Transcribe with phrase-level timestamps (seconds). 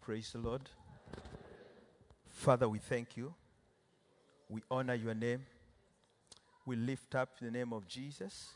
[0.00, 0.62] Praise the Lord.
[2.26, 3.34] Father, we thank you.
[4.48, 5.44] We honor your name.
[6.64, 8.48] We lift up the name of Jesus.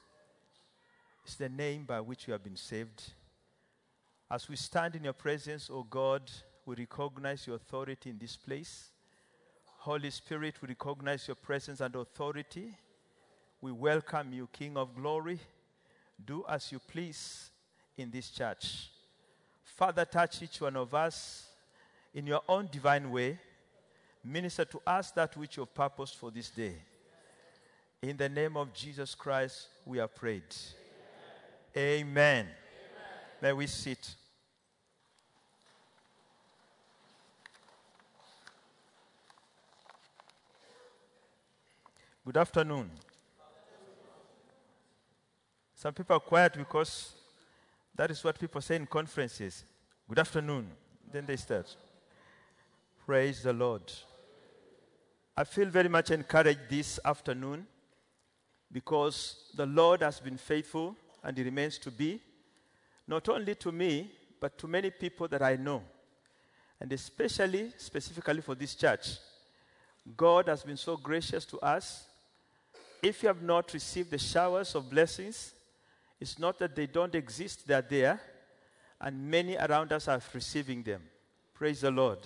[1.23, 3.13] It's the name by which we have been saved.
[4.31, 6.31] As we stand in your presence, O God,
[6.65, 8.91] we recognize your authority in this place.
[9.79, 12.75] Holy Spirit, we recognize your presence and authority.
[13.61, 15.39] We welcome you, King of glory.
[16.25, 17.51] Do as you please
[17.99, 18.89] in this church.
[19.75, 21.49] Father, touch each one of us
[22.15, 23.39] in your own divine way.
[24.25, 26.75] Minister to us that which you have purposed for this day.
[28.01, 30.43] In the name of Jesus Christ, we have prayed.
[31.77, 32.47] Amen.
[32.47, 32.47] Amen.
[33.43, 34.15] May we sit.
[42.25, 42.91] Good afternoon.
[45.75, 47.13] Some people are quiet because
[47.95, 49.65] that is what people say in conferences.
[50.09, 50.71] Good afternoon.
[51.11, 51.75] Then they start.
[53.07, 53.93] Praise the Lord.
[55.37, 57.67] I feel very much encouraged this afternoon
[58.71, 62.21] because the Lord has been faithful and He remains to be,
[63.07, 65.83] not only to me, but to many people that I know.
[66.81, 69.17] And especially, specifically for this church.
[70.17, 72.07] God has been so gracious to us.
[73.03, 75.54] If you have not received the showers of blessings,
[76.25, 78.19] it's not that they don't exist, they're there,
[78.99, 81.03] and many around us are receiving them.
[81.53, 82.21] Praise the Lord.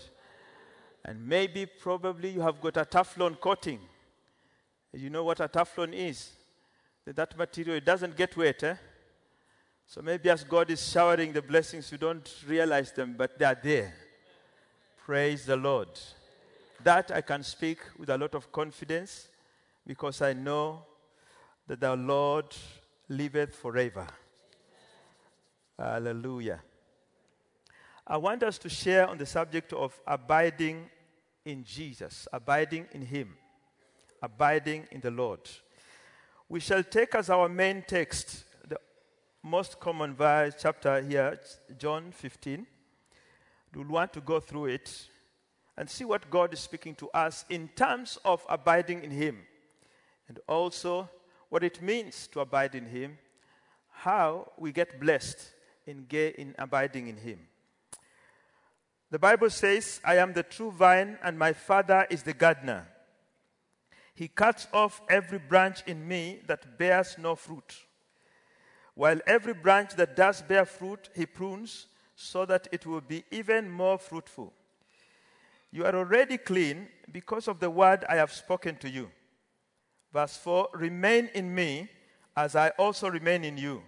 [1.04, 3.80] And maybe, probably, you have got a Teflon coating.
[4.92, 6.30] You know what a Teflon is?
[7.06, 8.62] That, material, it doesn't get wet.
[8.62, 8.76] Eh?
[9.84, 13.58] So maybe as God is showering the blessings, you don't realize them, but they are
[13.60, 13.92] there.
[15.04, 15.88] Praise the Lord.
[16.84, 19.26] That I can speak with a lot of confidence
[19.84, 20.84] because I know
[21.66, 22.54] that the Lord
[23.08, 24.06] liveth forever.
[25.78, 26.60] Hallelujah.
[28.06, 30.88] I want us to share on the subject of abiding
[31.44, 33.36] in Jesus, abiding in Him,
[34.22, 35.40] abiding in the Lord.
[36.48, 38.78] We shall take as our main text the
[39.42, 41.38] most common verse chapter here,
[41.78, 42.66] John 15.
[43.74, 45.08] We'll want to go through it
[45.76, 49.38] and see what God is speaking to us in terms of abiding in Him
[50.28, 51.08] and also
[51.48, 53.18] what it means to abide in Him,
[53.90, 55.38] how we get blessed
[55.86, 57.40] in, in abiding in Him.
[59.10, 62.86] The Bible says, I am the true vine, and my Father is the gardener.
[64.14, 67.86] He cuts off every branch in me that bears no fruit,
[68.94, 71.86] while every branch that does bear fruit, He prunes
[72.16, 74.52] so that it will be even more fruitful.
[75.70, 79.10] You are already clean because of the word I have spoken to you.
[80.12, 81.88] Verse 4 Remain in me
[82.36, 83.82] as I also remain in you.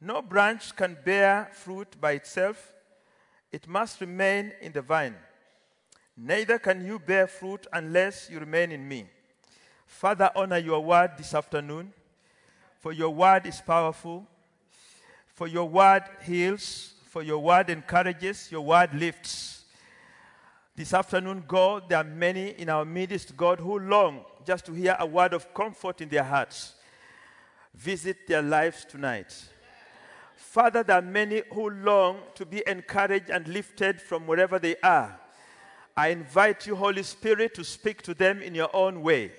[0.00, 2.72] No branch can bear fruit by itself,
[3.52, 5.14] it must remain in the vine.
[6.16, 9.06] Neither can you bear fruit unless you remain in me.
[9.86, 11.92] Father, honor your word this afternoon,
[12.80, 14.26] for your word is powerful,
[15.28, 19.64] for your word heals, for your word encourages, your word lifts.
[20.74, 24.96] This afternoon, God, there are many in our midst, God, who long just to hear
[24.98, 26.74] a word of comfort in their hearts.
[27.74, 29.32] Visit their lives tonight.
[30.36, 35.18] Father, there are many who long to be encouraged and lifted from wherever they are.
[35.96, 39.32] I invite you, Holy Spirit, to speak to them in your own way.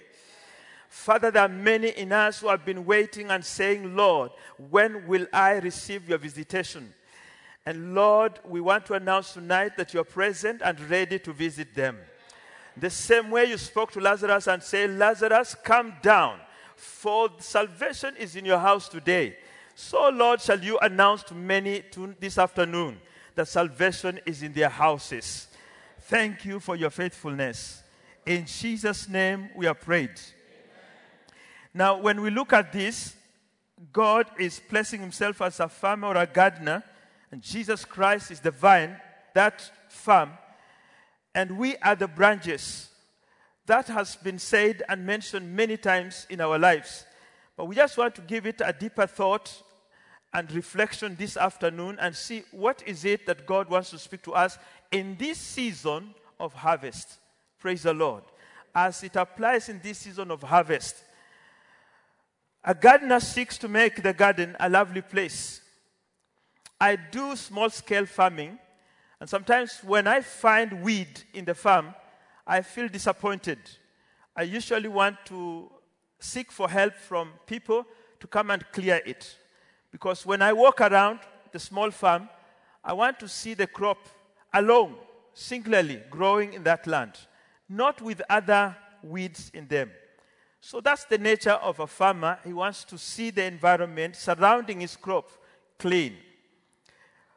[0.89, 4.31] Father, there are many in us who have been waiting and saying, Lord,
[4.69, 6.93] when will I receive your visitation?
[7.65, 11.97] And Lord, we want to announce tonight that you're present and ready to visit them.
[12.77, 16.39] The same way you spoke to Lazarus and say, Lazarus, come down,
[16.75, 19.37] for salvation is in your house today.
[19.75, 22.99] So, Lord, shall you announce to many to this afternoon
[23.35, 25.47] that salvation is in their houses.
[26.01, 27.81] Thank you for your faithfulness.
[28.25, 30.19] In Jesus' name we are prayed.
[31.73, 33.15] Now, when we look at this,
[33.91, 36.83] God is placing himself as a farmer or a gardener,
[37.31, 38.95] and Jesus Christ is the vine,
[39.33, 40.31] that farm,
[41.35, 42.89] and we are the branches.
[43.65, 47.05] That has been said and mentioned many times in our lives.
[47.55, 49.63] But we just want to give it a deeper thought
[50.33, 54.33] and reflection this afternoon and see what is it that God wants to speak to
[54.33, 54.57] us
[54.91, 57.19] in this season of harvest.
[57.59, 58.23] Praise the Lord.
[58.75, 60.95] As it applies in this season of harvest,
[62.63, 65.61] a gardener seeks to make the garden a lovely place.
[66.79, 68.57] I do small scale farming,
[69.23, 71.95] and sometimes when I find weed in the farm,
[72.45, 73.57] I feel disappointed.
[74.35, 75.71] I usually want to
[76.19, 77.85] seek for help from people
[78.19, 79.37] to come and clear it.
[79.93, 81.19] Because when I walk around
[81.53, 82.27] the small farm,
[82.83, 84.09] I want to see the crop
[84.53, 84.95] alone,
[85.33, 87.13] singularly growing in that land,
[87.69, 89.89] not with other weeds in them.
[90.59, 92.39] So that's the nature of a farmer.
[92.43, 95.29] He wants to see the environment surrounding his crop
[95.79, 96.17] clean.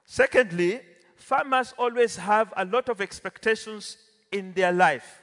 [0.05, 0.81] Secondly,
[1.27, 3.97] farmers always have a lot of expectations
[4.31, 5.23] in their life.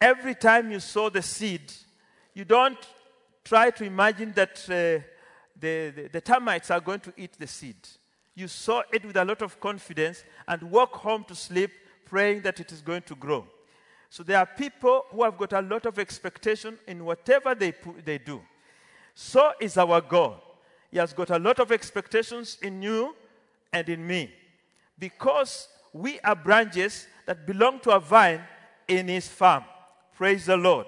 [0.00, 1.72] Every time you sow the seed,
[2.34, 2.78] you don't
[3.44, 5.06] try to imagine that uh,
[5.60, 7.76] the, the, the termites are going to eat the seed.
[8.34, 11.70] You sow it with a lot of confidence and walk home to sleep
[12.04, 13.46] praying that it is going to grow.
[14.10, 17.72] So there are people who have got a lot of expectation in whatever they,
[18.04, 18.42] they do.
[19.14, 20.40] So is our God.
[20.90, 23.14] He has got a lot of expectations in you
[23.72, 24.32] and in me.
[25.02, 28.40] Because we are branches that belong to a vine
[28.86, 29.64] in his farm.
[30.14, 30.86] Praise the Lord.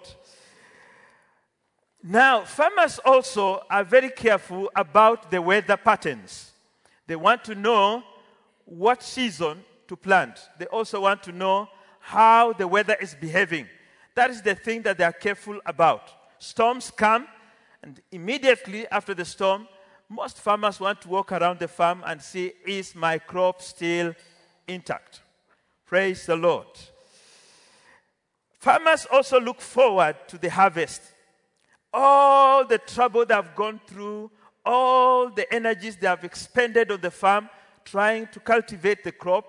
[2.00, 6.52] Now, farmers also are very careful about the weather patterns.
[7.08, 8.04] They want to know
[8.66, 10.38] what season to plant.
[10.60, 11.68] They also want to know
[11.98, 13.66] how the weather is behaving.
[14.14, 16.08] That is the thing that they are careful about.
[16.38, 17.26] Storms come,
[17.82, 19.66] and immediately after the storm,
[20.08, 24.14] most farmers want to walk around the farm and see is my crop still
[24.68, 25.22] intact?
[25.86, 26.66] Praise the Lord.
[28.58, 31.02] Farmers also look forward to the harvest
[31.94, 34.30] all the trouble they have gone through,
[34.66, 37.48] all the energies they have expended on the farm
[37.84, 39.46] trying to cultivate the crop,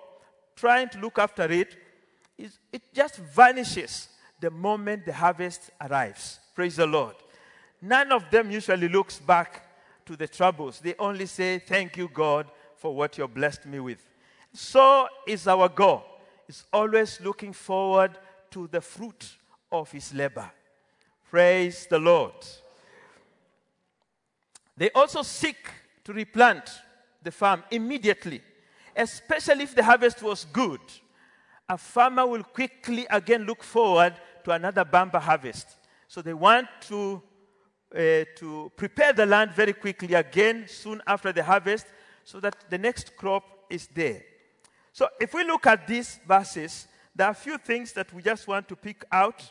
[0.54, 1.76] trying to look after it,
[2.38, 4.08] it just vanishes
[4.40, 6.38] the moment the harvest arrives.
[6.54, 7.16] Praise the Lord.
[7.82, 9.65] None of them usually looks back
[10.06, 10.80] to the troubles.
[10.80, 14.04] They only say, Thank you, God, for what you have blessed me with.
[14.52, 16.02] So is our God.
[16.46, 18.12] He's always looking forward
[18.52, 19.36] to the fruit
[19.70, 20.50] of his labor.
[21.28, 22.32] Praise the Lord.
[24.76, 25.56] They also seek
[26.04, 26.70] to replant
[27.22, 28.40] the farm immediately,
[28.94, 30.80] especially if the harvest was good.
[31.68, 34.14] A farmer will quickly again look forward
[34.44, 35.66] to another bumper harvest.
[36.06, 37.20] So they want to,
[37.96, 41.86] uh, to prepare the land very quickly again soon after the harvest
[42.24, 44.22] so that the next crop is there.
[44.92, 48.46] So if we look at these verses, there are a few things that we just
[48.46, 49.50] want to pick out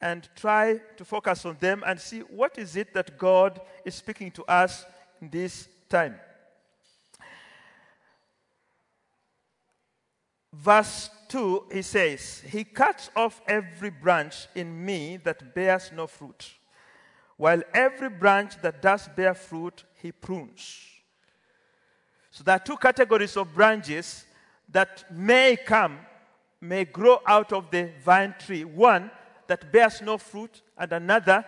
[0.00, 4.30] and try to focus on them and see what is it that God is speaking
[4.32, 4.84] to us
[5.20, 6.16] in this time.
[10.52, 16.48] Verse 2, he says, He cuts off every branch in me that bears no fruit,
[17.36, 20.80] while every branch that does bear fruit, he prunes.
[22.30, 24.24] So there are two categories of branches
[24.70, 25.98] that may come,
[26.60, 28.64] may grow out of the vine tree.
[28.64, 29.10] One,
[29.46, 31.44] that bears no fruit, and another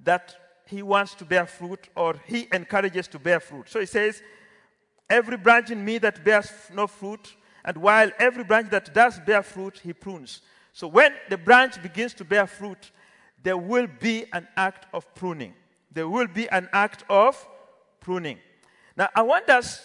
[0.00, 0.34] that
[0.66, 3.68] he wants to bear fruit or he encourages to bear fruit.
[3.68, 4.22] So he says,
[5.08, 7.34] Every branch in me that bears no fruit,
[7.64, 10.40] and while every branch that does bear fruit, he prunes.
[10.72, 12.92] So when the branch begins to bear fruit,
[13.42, 15.54] there will be an act of pruning.
[15.92, 17.46] There will be an act of
[18.00, 18.38] pruning.
[18.96, 19.82] Now, I want us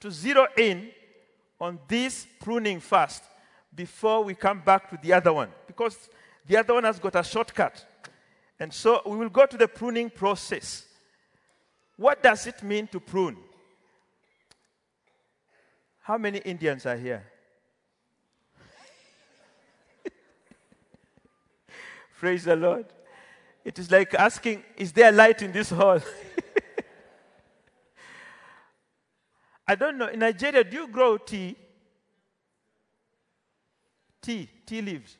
[0.00, 0.90] to zero in
[1.60, 3.22] on this pruning first
[3.74, 5.50] before we come back to the other one.
[5.66, 6.08] Because
[6.46, 7.84] the other one has got a shortcut.
[8.58, 10.86] And so we will go to the pruning process.
[11.96, 13.36] What does it mean to prune?
[16.02, 17.26] How many Indians are here?
[22.18, 22.86] Praise the Lord.
[23.66, 25.98] It is like asking, Is there light in this hall?
[29.66, 30.06] I don't know.
[30.06, 31.56] In Nigeria, do you grow tea?
[34.22, 35.16] Tea, tea leaves.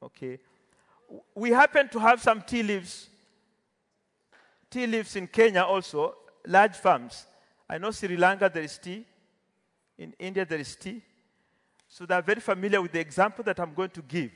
[0.00, 0.38] Okay.
[1.34, 3.08] We happen to have some tea leaves,
[4.70, 6.14] tea leaves in Kenya also,
[6.46, 7.26] large farms.
[7.68, 9.04] I know Sri Lanka there is tea.
[9.98, 11.02] In India there is tea.
[11.88, 14.30] So they are very familiar with the example that I'm going to give.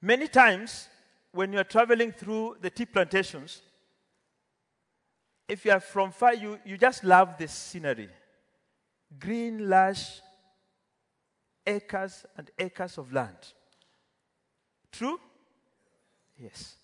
[0.00, 0.90] Many times,
[1.34, 3.60] when you are traveling through the tea plantations,
[5.48, 8.08] if you are from far, you, you just love the scenery.
[9.18, 10.20] Green, lush,
[11.66, 13.36] acres and acres of land.
[14.92, 15.18] True?
[16.38, 16.76] Yes.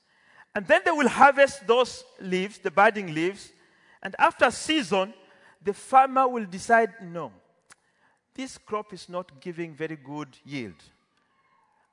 [0.52, 3.52] And then they will harvest those leaves, the budding leaves,
[4.02, 5.14] and after season,
[5.62, 7.30] the farmer will decide no,
[8.34, 10.82] this crop is not giving very good yield.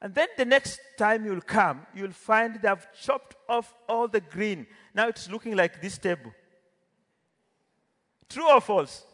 [0.02, 4.22] And then the next time you'll come, you'll find they have chopped off all the
[4.22, 4.68] green.
[4.94, 6.32] Now it's looking like this table.
[8.30, 9.06] True or false?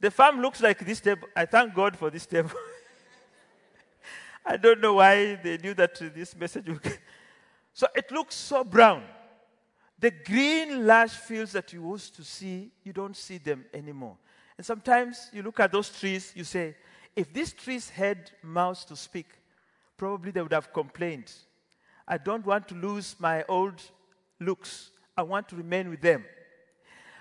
[0.00, 1.28] The farm looks like this table.
[1.34, 2.50] I thank God for this table.
[4.46, 6.98] I don't know why they knew that this message would.
[7.72, 9.02] so it looks so brown.
[9.98, 14.16] The green lush fields that you used to see, you don't see them anymore.
[14.56, 16.76] And sometimes you look at those trees, you say,
[17.16, 19.26] if these trees had mouths to speak,
[19.98, 21.30] probably they would have complained.
[22.06, 23.82] I don't want to lose my old
[24.40, 24.90] looks.
[25.16, 26.24] I want to remain with them.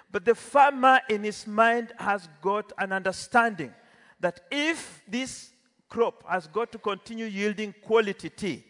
[0.10, 3.74] But the farmer in his mind has got an understanding
[4.22, 5.50] that if this
[5.90, 8.64] crop has got to continue yielding quality tea,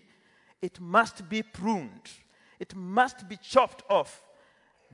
[0.61, 2.09] it must be pruned,
[2.59, 4.23] it must be chopped off.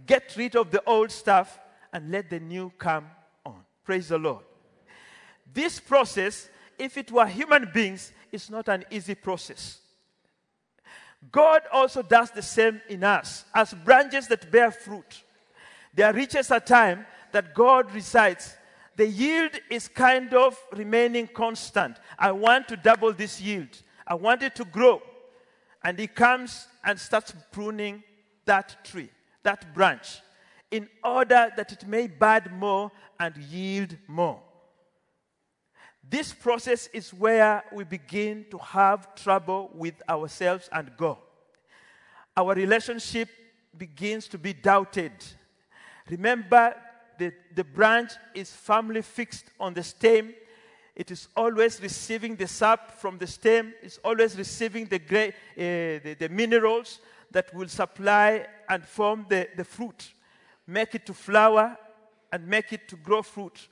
[0.05, 1.59] Get rid of the old stuff
[1.93, 3.05] and let the new come
[3.45, 3.61] on.
[3.85, 4.43] Praise the Lord.
[5.53, 6.49] This process,
[6.83, 9.79] if it were human beings, it's not an easy process.
[11.31, 15.23] God also does the same in us as branches that bear fruit.
[15.93, 18.55] There reaches a time that God resides.
[18.97, 21.97] The yield is kind of remaining constant.
[22.19, 23.81] I want to double this yield.
[24.05, 25.01] I want it to grow.
[25.83, 28.03] And He comes and starts pruning
[28.45, 29.09] that tree,
[29.43, 30.19] that branch,
[30.69, 34.41] in order that it may bud more and yield more.
[36.09, 41.17] This process is where we begin to have trouble with ourselves and God.
[42.35, 43.29] Our relationship
[43.77, 45.11] begins to be doubted.
[46.09, 46.75] Remember,
[47.17, 50.33] the, the branch is firmly fixed on the stem.
[50.95, 53.73] It is always receiving the sap from the stem.
[53.81, 55.31] It's always receiving the, uh,
[56.03, 56.99] the, the, minerals
[57.31, 60.13] that will supply and form the, the fruit,
[60.67, 61.77] make it to flower,
[62.31, 63.69] and make it to grow fruit.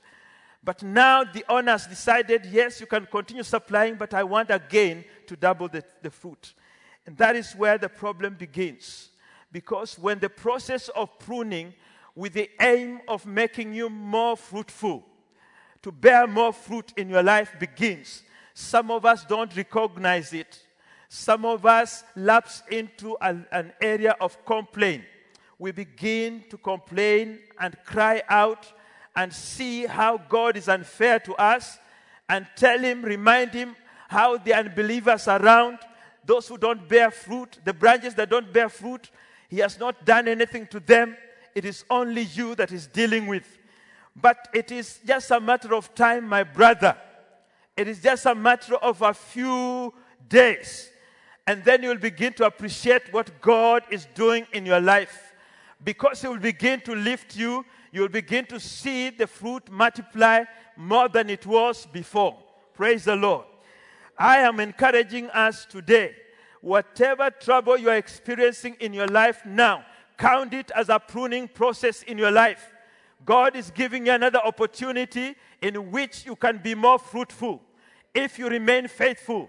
[0.64, 5.36] But now the owners decided, yes, you can continue supplying, but I want again to
[5.36, 6.54] double the, the fruit.
[7.04, 9.08] And that is where the problem begins.
[9.50, 11.74] Because when the process of pruning,
[12.14, 15.04] with the aim of making you more fruitful,
[15.82, 18.22] to bear more fruit in your life begins,
[18.54, 20.60] some of us don't recognize it.
[21.08, 25.04] Some of us lapse into an area of complaint.
[25.58, 28.72] We begin to complain and cry out
[29.14, 31.78] and see how God is unfair to us
[32.28, 33.76] and tell Him, remind Him
[34.08, 35.78] how the unbelievers around,
[36.24, 39.10] those who don't bear fruit, the branches that don't bear fruit,
[39.48, 41.16] He has not done anything to them.
[41.54, 43.58] It is only you that is dealing with.
[44.14, 46.96] But it is just a matter of time, my brother.
[47.76, 49.92] It is just a matter of a few
[50.28, 50.90] days.
[51.46, 55.32] And then you'll begin to appreciate what God is doing in your life.
[55.82, 60.44] Because He will begin to lift you you'll begin to see the fruit multiply
[60.76, 62.36] more than it was before.
[62.74, 63.44] Praise the Lord.
[64.18, 66.14] I am encouraging us today.
[66.62, 69.84] Whatever trouble you are experiencing in your life now,
[70.16, 72.72] count it as a pruning process in your life.
[73.24, 77.60] God is giving you another opportunity in which you can be more fruitful
[78.14, 79.48] if you remain faithful.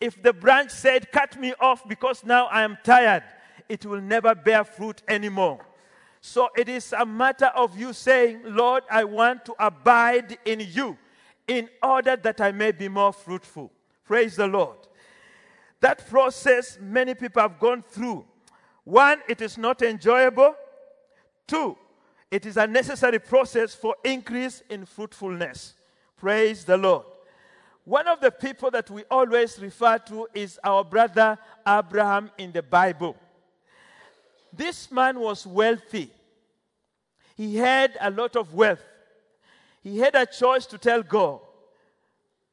[0.00, 3.22] If the branch said, Cut me off because now I am tired,
[3.68, 5.64] it will never bear fruit anymore.
[6.24, 10.96] So it is a matter of you saying, Lord, I want to abide in you
[11.48, 13.72] in order that I may be more fruitful.
[14.04, 14.76] Praise the Lord.
[15.80, 18.24] That process many people have gone through.
[18.84, 20.54] One, it is not enjoyable.
[21.48, 21.76] Two,
[22.30, 25.74] it is a necessary process for increase in fruitfulness.
[26.16, 27.04] Praise the Lord.
[27.84, 31.36] One of the people that we always refer to is our brother
[31.66, 33.16] Abraham in the Bible.
[34.52, 36.10] This man was wealthy.
[37.36, 38.82] He had a lot of wealth.
[39.82, 41.40] He had a choice to tell God,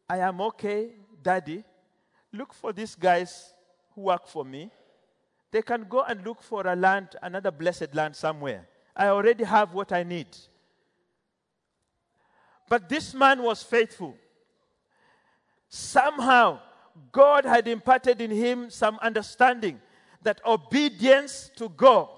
[0.09, 0.91] I am okay,
[1.21, 1.63] daddy.
[2.31, 3.53] Look for these guys
[3.93, 4.71] who work for me.
[5.51, 8.67] They can go and look for a land, another blessed land somewhere.
[8.95, 10.27] I already have what I need.
[12.67, 14.15] But this man was faithful.
[15.69, 16.59] Somehow,
[17.11, 19.79] God had imparted in him some understanding
[20.23, 22.09] that obedience to God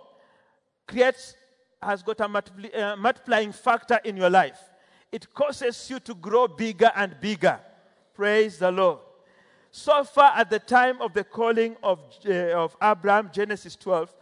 [0.88, 1.36] creates,
[1.82, 4.60] has got a uh, multiplying factor in your life.
[5.12, 7.60] It causes you to grow bigger and bigger.
[8.14, 9.00] Praise the Lord.
[9.72, 14.14] So far, at the time of the calling of, uh, of Abraham, Genesis 12,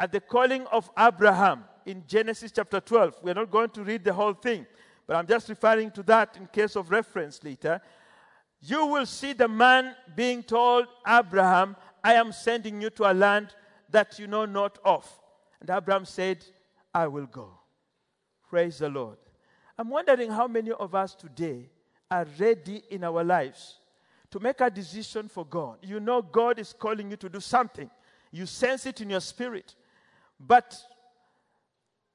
[0.00, 4.12] at the calling of Abraham in Genesis chapter 12, we're not going to read the
[4.12, 4.66] whole thing,
[5.06, 7.80] but I'm just referring to that in case of reference later.
[8.60, 13.54] You will see the man being told, Abraham, I am sending you to a land
[13.90, 15.10] that you know not of.
[15.60, 16.44] And Abraham said,
[16.94, 17.50] I will go.
[18.50, 19.16] Praise the Lord.
[19.78, 21.70] I'm wondering how many of us today
[22.10, 23.78] are ready in our lives
[24.30, 25.78] to make a decision for God.
[25.82, 27.90] You know, God is calling you to do something,
[28.30, 29.74] you sense it in your spirit,
[30.38, 30.76] but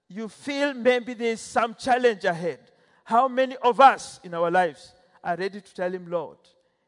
[0.07, 2.59] you feel maybe there's some challenge ahead.
[3.03, 4.93] How many of us in our lives
[5.23, 6.37] are ready to tell Him, Lord,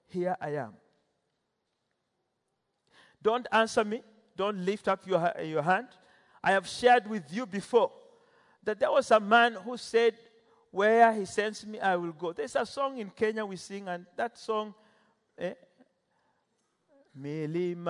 [0.07, 0.73] here I am?
[3.21, 4.01] Don't answer me.
[4.35, 5.87] Don't lift up your, your hand.
[6.43, 7.91] I have shared with you before
[8.63, 10.15] that there was a man who said,
[10.71, 12.33] Where he sends me, I will go.
[12.33, 14.73] There's a song in Kenya we sing, and that song,
[15.37, 15.53] eh,
[17.19, 17.83] Milimani,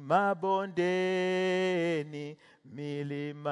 [0.00, 0.76] mabondeni,
[2.74, 3.46] milimani,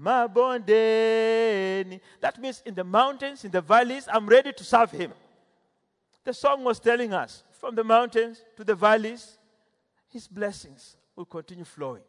[0.00, 2.00] mabondeni.
[2.20, 5.12] That means in the mountains, in the valleys, I'm ready to serve him.
[6.22, 9.38] The song was telling us from the mountains to the valleys,
[10.08, 12.02] his blessings will continue flowing.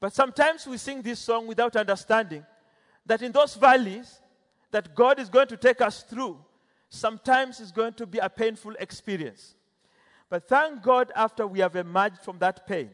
[0.00, 2.46] But sometimes we sing this song without understanding
[3.04, 4.22] that in those valleys
[4.70, 6.42] that God is going to take us through,
[6.88, 9.54] sometimes it's going to be a painful experience.
[10.30, 12.88] But thank God after we have emerged from that pain.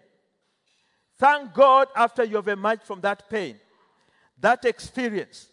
[1.17, 3.61] Thank God after you have emerged from that pain,
[4.41, 5.51] that experience,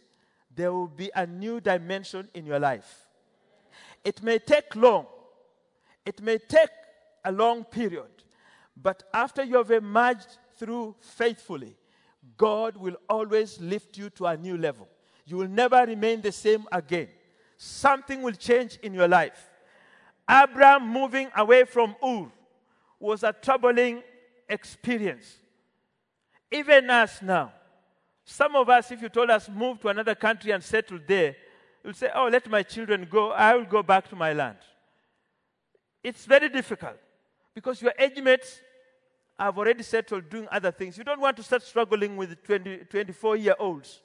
[0.56, 3.06] there will be a new dimension in your life.
[4.04, 5.06] It may take long,
[6.06, 6.70] it may take
[7.24, 8.10] a long period,
[8.76, 11.76] but after you have emerged through faithfully,
[12.38, 14.88] God will always lift you to a new level.
[15.26, 17.08] You will never remain the same again.
[17.58, 19.50] Something will change in your life.
[20.30, 22.32] Abraham moving away from Ur
[23.00, 24.02] was a troubling
[24.50, 25.38] experience.
[26.52, 27.52] Even us now,
[28.26, 31.36] some of us, if you told us move to another country and settle there,
[31.84, 33.32] you'll say, Oh, let my children go.
[33.32, 34.58] I will go back to my land.
[36.04, 36.98] It's very difficult
[37.56, 38.60] because your age mates
[39.40, 40.98] have already settled doing other things.
[40.98, 44.02] You don't want to start struggling with 20, 24 year olds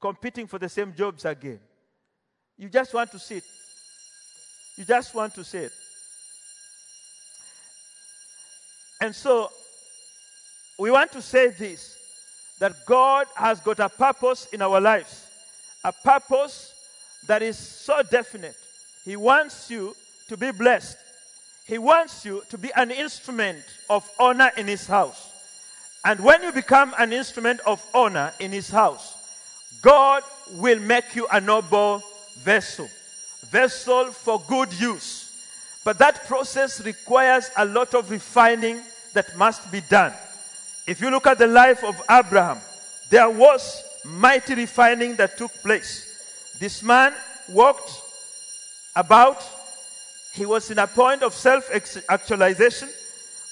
[0.00, 1.60] competing for the same jobs again.
[2.56, 3.42] You just want to sit.
[4.76, 5.72] You just want to sit.
[9.02, 9.50] And so,
[10.78, 11.96] we want to say this
[12.60, 15.26] that God has got a purpose in our lives,
[15.82, 16.74] a purpose
[17.26, 18.54] that is so definite.
[19.04, 19.96] He wants you
[20.28, 20.98] to be blessed.
[21.70, 25.30] He wants you to be an instrument of honor in His house.
[26.04, 29.14] And when you become an instrument of honor in His house,
[29.80, 30.24] God
[30.54, 32.02] will make you a noble
[32.40, 32.88] vessel,
[33.50, 35.30] vessel for good use.
[35.84, 38.80] But that process requires a lot of refining
[39.12, 40.12] that must be done.
[40.88, 42.58] If you look at the life of Abraham,
[43.10, 46.56] there was mighty refining that took place.
[46.58, 47.14] This man
[47.48, 47.92] walked
[48.96, 49.40] about,
[50.32, 51.70] he was in a point of self
[52.08, 52.88] actualization,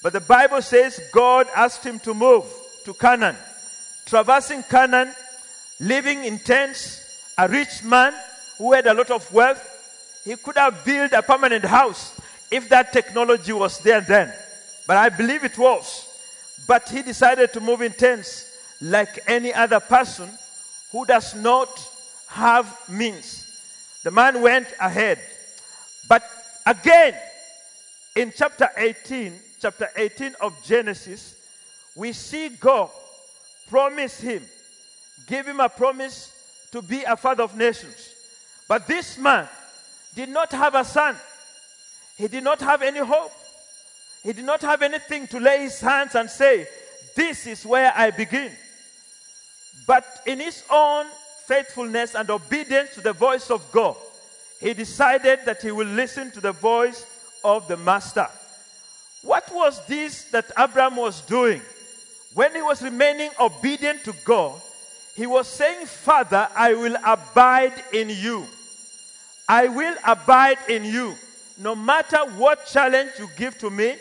[0.02, 2.44] but the Bible says God asked him to move
[2.84, 3.36] to Canaan.
[4.06, 5.12] Traversing Canaan,
[5.80, 8.14] living in tents, a rich man
[8.56, 9.62] who had a lot of wealth,
[10.24, 12.18] he could have built a permanent house
[12.50, 14.32] if that technology was there then.
[14.86, 16.06] But I believe it was.
[16.66, 18.44] But he decided to move in tents
[18.80, 20.28] like any other person
[20.92, 21.68] who does not
[22.28, 23.44] have means.
[24.04, 25.18] The man went ahead.
[26.08, 26.22] But
[26.68, 27.14] again,
[28.14, 31.34] in chapter 18, chapter 18 of Genesis,
[31.96, 32.90] we see God
[33.68, 34.42] promise him,
[35.26, 36.32] give him a promise
[36.72, 38.12] to be a father of nations.
[38.68, 39.48] But this man
[40.14, 41.16] did not have a son.
[42.16, 43.32] He did not have any hope.
[44.22, 46.66] He did not have anything to lay his hands and say,
[47.14, 48.52] This is where I begin.
[49.86, 51.06] But in his own
[51.46, 53.96] faithfulness and obedience to the voice of God,
[54.60, 57.06] he decided that he will listen to the voice
[57.44, 58.26] of the master.
[59.22, 61.62] What was this that Abraham was doing?
[62.34, 64.60] When he was remaining obedient to God,
[65.16, 68.46] he was saying, Father, I will abide in you.
[69.48, 71.14] I will abide in you.
[71.58, 73.96] No matter what challenge you give to me,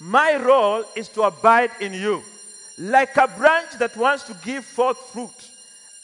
[0.00, 2.22] my role is to abide in you.
[2.78, 5.50] Like a branch that wants to give forth fruit,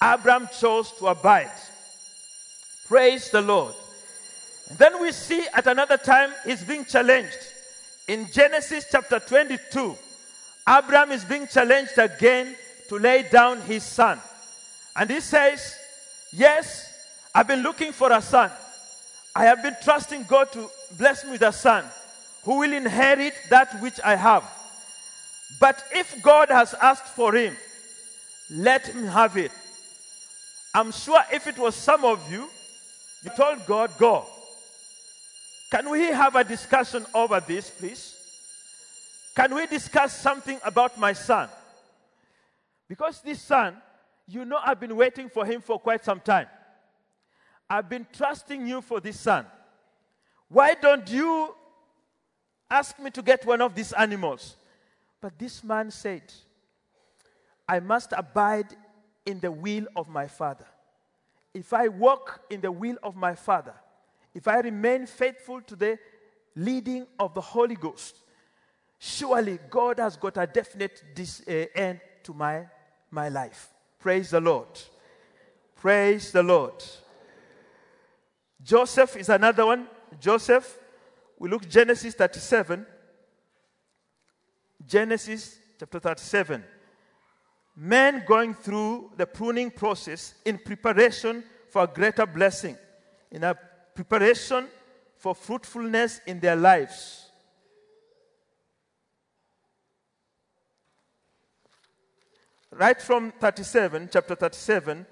[0.02, 1.50] Abraham chose to abide.
[2.88, 3.74] Praise the Lord.
[4.78, 7.38] Then we see at another time he's being challenged.
[8.08, 9.96] In Genesis chapter 22,
[10.68, 12.54] Abraham is being challenged again
[12.88, 14.18] to lay down his son.
[14.96, 15.76] And he says,
[16.32, 16.88] Yes,
[17.34, 18.50] I've been looking for a son.
[19.34, 21.84] I have been trusting God to bless me with a son
[22.44, 24.44] who will inherit that which I have.
[25.60, 27.56] But if God has asked for him,
[28.50, 29.52] let him have it.
[30.74, 32.48] I'm sure if it was some of you,
[33.24, 34.26] you told God, go.
[35.72, 38.14] Can we have a discussion over this, please?
[39.34, 41.48] Can we discuss something about my son?
[42.86, 43.78] Because this son,
[44.28, 46.46] you know, I've been waiting for him for quite some time.
[47.70, 49.46] I've been trusting you for this son.
[50.50, 51.54] Why don't you
[52.70, 54.56] ask me to get one of these animals?
[55.22, 56.34] But this man said,
[57.66, 58.76] I must abide
[59.24, 60.66] in the will of my father.
[61.54, 63.72] If I walk in the will of my father,
[64.34, 65.98] if I remain faithful to the
[66.56, 68.16] leading of the Holy Ghost,
[68.98, 72.66] surely God has got a definite dis, uh, end to my,
[73.10, 73.68] my life.
[73.98, 74.68] Praise the Lord.
[75.76, 76.82] Praise the Lord.
[78.62, 79.86] Joseph is another one.
[80.20, 80.78] Joseph,
[81.38, 82.86] we look Genesis 37.
[84.86, 86.64] Genesis chapter 37.
[87.76, 92.76] Men going through the pruning process in preparation for a greater blessing,
[93.30, 93.56] in a
[93.94, 94.66] preparation
[95.16, 97.30] for fruitfulness in their lives.
[102.70, 105.06] Right from 37, chapter 37,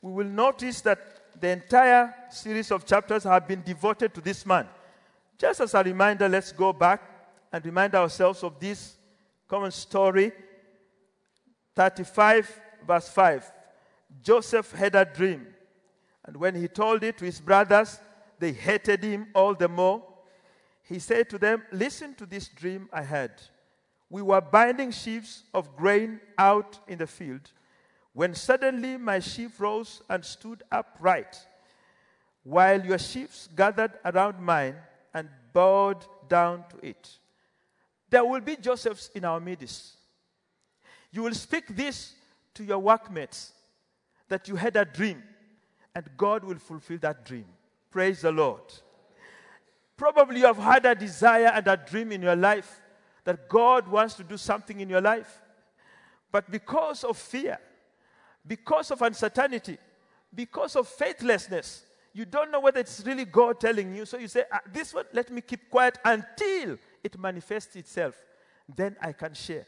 [0.00, 0.98] we will notice that
[1.38, 4.66] the entire series of chapters have been devoted to this man.
[5.38, 7.02] Just as a reminder, let's go back
[7.52, 8.96] and remind ourselves of this
[9.46, 10.32] common story.
[11.76, 13.52] 35, verse 5.
[14.22, 15.46] Joseph had a dream,
[16.24, 18.00] and when he told it to his brothers,
[18.42, 20.02] they hated him all the more.
[20.82, 23.30] He said to them, Listen to this dream I had.
[24.10, 27.52] We were binding sheaves of grain out in the field
[28.12, 31.38] when suddenly my sheaf rose and stood upright,
[32.42, 34.74] while your sheaves gathered around mine
[35.14, 37.18] and bowed down to it.
[38.10, 39.92] There will be Josephs in our midst.
[41.12, 42.12] You will speak this
[42.54, 43.52] to your workmates
[44.28, 45.22] that you had a dream,
[45.94, 47.46] and God will fulfill that dream.
[47.92, 48.62] Praise the Lord.
[49.96, 52.80] Probably you have had a desire and a dream in your life
[53.24, 55.40] that God wants to do something in your life.
[56.32, 57.58] But because of fear,
[58.44, 59.76] because of uncertainty,
[60.34, 64.06] because of faithlessness, you don't know whether it's really God telling you.
[64.06, 68.14] So you say, ah, This one, let me keep quiet until it manifests itself.
[68.74, 69.66] Then I can share.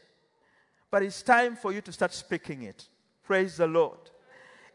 [0.89, 2.87] But it's time for you to start speaking it.
[3.23, 3.99] Praise the Lord.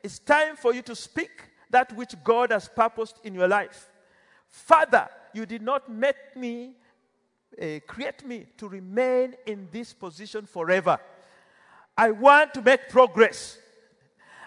[0.02, 3.88] It's time for you to speak that which God has purposed in your life.
[4.48, 6.74] Father, you did not make me,
[7.60, 10.98] uh, create me to remain in this position forever.
[11.96, 13.58] I want to make progress.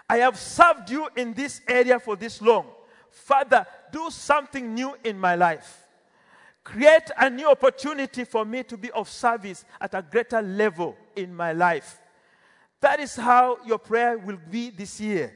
[0.08, 2.66] I have served you in this area for this long.
[3.10, 5.86] Father, do something new in my life.
[6.62, 11.34] Create a new opportunity for me to be of service at a greater level in
[11.34, 12.00] my life.
[12.80, 15.32] That is how your prayer will be this year.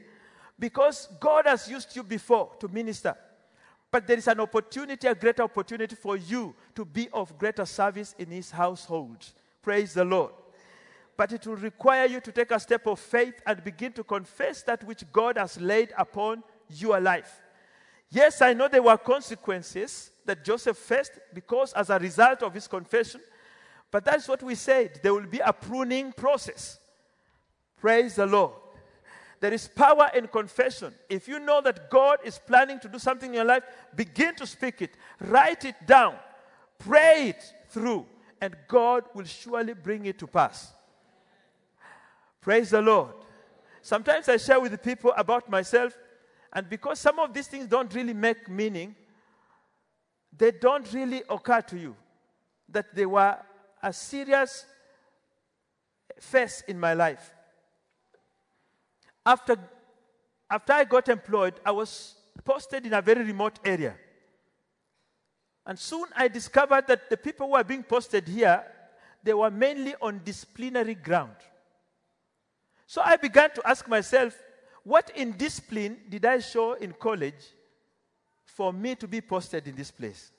[0.59, 3.15] Because God has used you before to minister.
[3.89, 8.13] But there is an opportunity, a greater opportunity for you to be of greater service
[8.19, 9.25] in His household.
[9.63, 10.33] Praise the Lord
[11.19, 14.63] but it will require you to take a step of faith and begin to confess
[14.63, 17.41] that which God has laid upon your life.
[18.09, 22.69] Yes, I know there were consequences that Joseph faced because as a result of his
[22.69, 23.19] confession,
[23.91, 25.01] but that's what we said.
[25.03, 26.79] There will be a pruning process.
[27.75, 28.53] Praise the Lord.
[29.39, 30.93] There is power in confession.
[31.09, 33.63] If you know that God is planning to do something in your life,
[33.95, 36.15] begin to speak it, write it down,
[36.77, 38.05] pray it through,
[38.41, 40.73] and God will surely bring it to pass.
[42.41, 43.13] Praise the Lord.
[43.81, 45.97] Sometimes I share with the people about myself,
[46.51, 48.95] and because some of these things don't really make meaning,
[50.35, 51.95] they don't really occur to you
[52.67, 53.37] that they were
[53.81, 54.65] a serious
[56.19, 57.33] phase in my life.
[59.25, 59.57] After,
[60.49, 63.95] after I got employed, I was posted in a very remote area.
[65.65, 68.63] And soon I discovered that the people who were being posted here,
[69.23, 71.35] they were mainly on disciplinary ground.
[72.87, 74.35] So I began to ask myself,
[74.83, 77.53] what indiscipline did I show in college
[78.45, 80.31] for me to be posted in this place?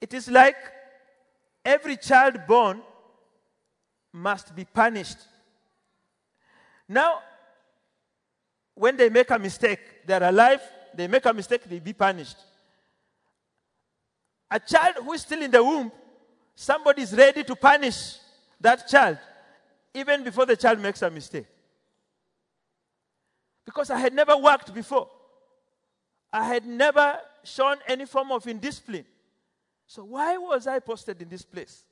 [0.00, 0.56] It is like
[1.64, 2.82] every child born
[4.12, 5.18] must be punished.
[6.88, 7.20] Now,
[8.74, 10.60] when they make a mistake, they're alive,
[10.94, 12.36] they make a mistake, they be punished.
[14.50, 15.90] A child who is still in the womb,
[16.54, 18.18] somebody is ready to punish
[18.60, 19.18] that child
[19.96, 21.46] even before the child makes a mistake.
[23.64, 25.08] Because I had never worked before,
[26.32, 29.06] I had never shown any form of indiscipline.
[29.86, 31.84] So, why was I posted in this place?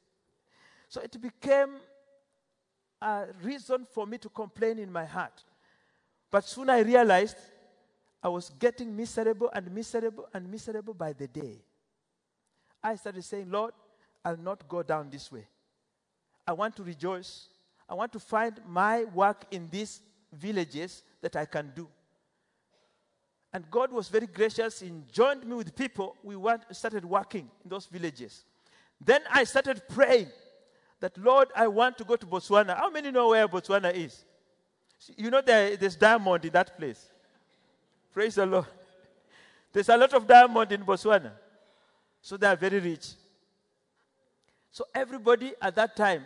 [0.88, 1.70] So, it became
[3.04, 5.44] a reason for me to complain in my heart.
[6.30, 7.36] But soon I realized
[8.22, 11.62] I was getting miserable and miserable and miserable by the day.
[12.82, 13.74] I started saying, Lord,
[14.24, 15.46] I'll not go down this way.
[16.46, 17.48] I want to rejoice.
[17.88, 20.00] I want to find my work in these
[20.32, 21.86] villages that I can do.
[23.52, 26.16] And God was very gracious and joined me with people.
[26.22, 26.36] We
[26.72, 28.44] started working in those villages.
[28.98, 30.28] Then I started praying
[31.04, 32.74] that, Lord, I want to go to Botswana.
[32.74, 34.24] How many know where Botswana is?
[35.18, 37.10] You know there, there's diamond in that place.
[38.10, 38.64] Praise the Lord.
[39.72, 41.32] There's a lot of diamond in Botswana.
[42.22, 43.08] So they are very rich.
[44.70, 46.24] So everybody at that time,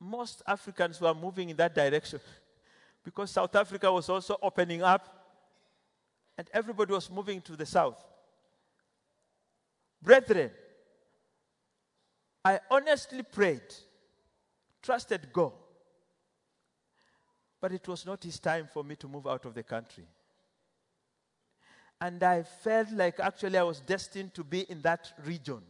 [0.00, 2.20] most Africans were moving in that direction
[3.04, 5.04] because South Africa was also opening up
[6.38, 8.02] and everybody was moving to the south.
[10.00, 10.50] Brethren,
[12.44, 13.62] I honestly prayed,
[14.82, 15.52] trusted God,
[17.60, 20.04] but it was not his time for me to move out of the country.
[22.00, 25.62] And I felt like actually I was destined to be in that region.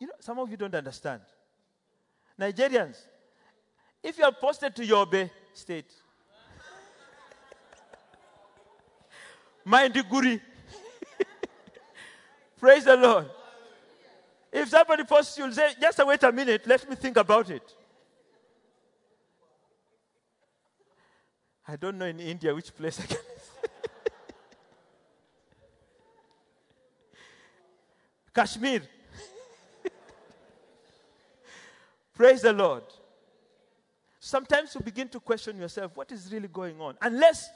[0.00, 1.20] You know, some of you don't understand.
[2.40, 2.96] Nigerians,
[4.02, 5.92] if you are posted to Yobe state,
[9.66, 10.40] Maiduguri,
[12.62, 13.28] praise the Lord.
[14.52, 17.74] If somebody posts you, say, just wait a minute, let me think about it.
[21.66, 23.16] I don't know in India which place I can.
[28.34, 28.82] Kashmir.
[32.14, 32.84] Praise the Lord.
[34.20, 36.96] Sometimes you begin to question yourself what is really going on?
[37.02, 37.50] Unless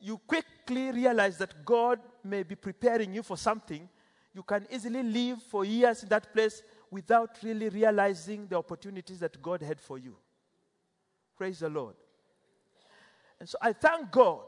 [0.00, 3.88] you quickly realize that God may be preparing you for something,
[4.34, 9.40] you can easily live for years in that place without really realizing the opportunities that
[9.42, 10.16] God had for you.
[11.36, 11.94] Praise the Lord.
[13.40, 14.40] And so I thank God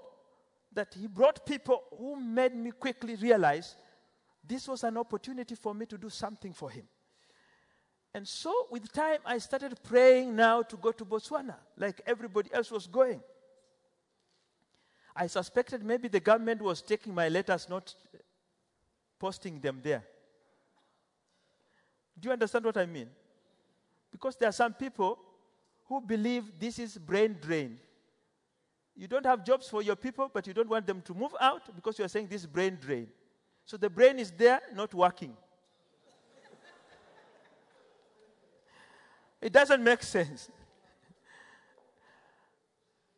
[0.72, 3.76] that He brought people who made me quickly realize
[4.46, 6.84] this was an opportunity for me to do something for Him.
[8.12, 12.70] And so, with time, I started praying now to go to Botswana, like everybody else
[12.70, 13.20] was going.
[15.14, 17.94] I suspected maybe the government was taking my letters, not
[19.20, 20.02] posting them there.
[22.18, 23.08] Do you understand what I mean?
[24.10, 25.18] Because there are some people
[25.84, 27.78] who believe this is brain drain.
[28.96, 31.74] You don't have jobs for your people, but you don't want them to move out
[31.74, 33.08] because you are saying this brain drain.
[33.64, 35.36] So the brain is there, not working.
[39.40, 40.50] it doesn't make sense.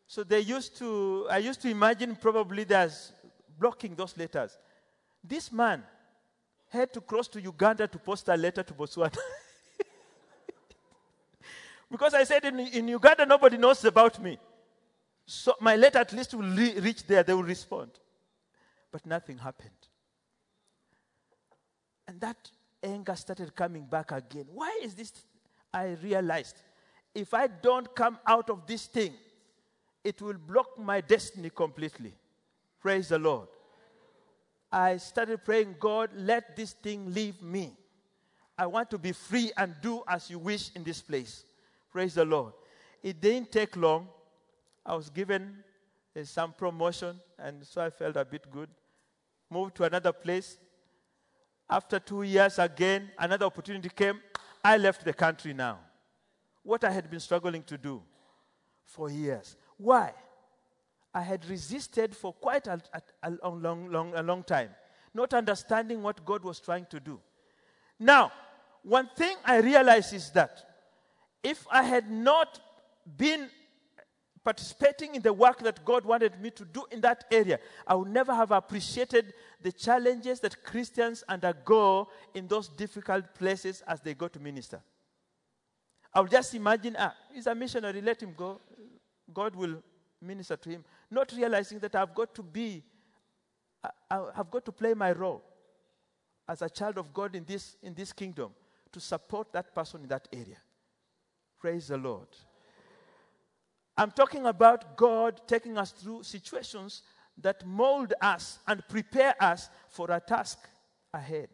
[0.07, 3.13] So they used to, I used to imagine probably there's
[3.59, 4.59] blocking those letters.
[5.25, 5.83] This man
[6.79, 9.17] had to cross to Uganda to post a letter to Botswana.
[11.91, 14.39] because I said in, in Uganda, nobody knows about me.
[15.27, 17.91] So my letter at least will re- reach there, they will respond.
[18.91, 19.71] But nothing happened.
[22.09, 22.51] And that
[22.83, 24.47] anger started coming back again.
[24.53, 25.13] Why is this?
[25.73, 26.57] I realized
[27.15, 29.13] if I don't come out of this thing,
[30.03, 32.15] it will block my destiny completely.
[32.81, 33.49] Praise the Lord.
[34.73, 37.77] I started praying, God, let this thing leave me.
[38.57, 41.45] I want to be free and do as you wish in this place.
[41.91, 42.55] Praise the Lord.
[43.03, 44.09] It didn't take long.
[44.85, 45.59] I was given
[46.19, 48.69] uh, some promotion, and so I felt a bit good.
[49.51, 50.57] Moved to another place.
[51.69, 54.21] After two years again, another opportunity came.
[54.65, 55.81] I left the country now.
[56.63, 58.03] What I had been struggling to do
[58.87, 59.57] for years.
[59.77, 60.13] Why?
[61.15, 62.81] I had resisted for quite a,
[63.23, 64.71] a, a long, long, a long time,
[65.13, 67.21] not understanding what God was trying to do.
[67.99, 68.33] Now,
[68.83, 70.65] one thing I realized is that
[71.43, 72.61] if I had not
[73.17, 73.49] been
[74.45, 78.09] participating in the work that God wanted me to do in that area, I would
[78.09, 84.29] never have appreciated the challenges that Christians undergo in those difficult places as they go
[84.29, 84.81] to minister.
[86.13, 88.61] I would just imagine, ah, he's a missionary, let him go.
[89.33, 89.83] God will
[90.21, 92.83] minister to him, not realizing that I've got to be,
[94.11, 95.43] I, have got to play my role
[96.49, 98.51] as a child of God in this, in this kingdom
[98.93, 100.59] to support that person in that area.
[101.59, 102.29] Praise the Lord.
[103.97, 107.03] I'm talking about God taking us through situations
[107.41, 110.59] that mold us and prepare us for a task
[111.13, 111.51] ahead.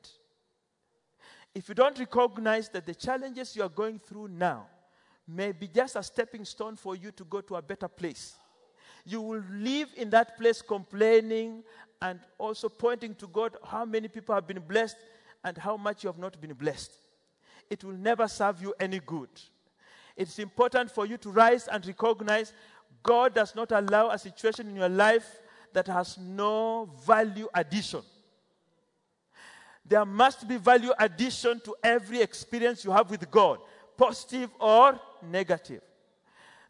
[1.55, 4.67] If you don't recognize that the challenges you are going through now
[5.27, 8.37] may be just a stepping stone for you to go to a better place,
[9.11, 11.63] you will live in that place complaining
[12.03, 14.97] and also pointing to God how many people have been blessed
[15.45, 16.93] and how much you have not been blessed.
[17.71, 19.29] It will never serve you any good.
[20.17, 22.53] It's important for you to rise and recognize
[23.03, 25.41] God does not allow a situation in your life
[25.73, 28.03] that has no value addition.
[29.87, 33.61] There must be value addition to every experience you have with God,
[33.97, 35.83] positive or negative.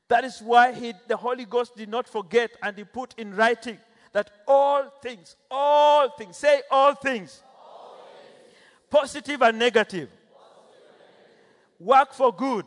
[0.09, 3.79] That is why he, the Holy Ghost did not forget and he put in writing
[4.13, 8.91] that all things, all things, say all things, all things.
[8.91, 12.65] Positive, and negative, positive and negative, work for good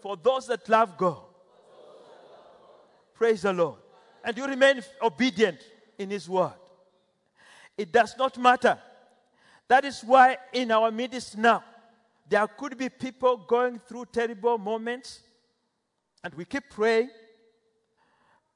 [0.00, 1.22] for those that love God.
[3.14, 3.78] Praise the Lord.
[4.24, 5.58] And you remain obedient
[5.98, 6.52] in His word.
[7.78, 8.78] It does not matter
[9.72, 11.64] That is why in our midst now,
[12.28, 15.20] there could be people going through terrible moments,
[16.24, 17.10] and we keep praying.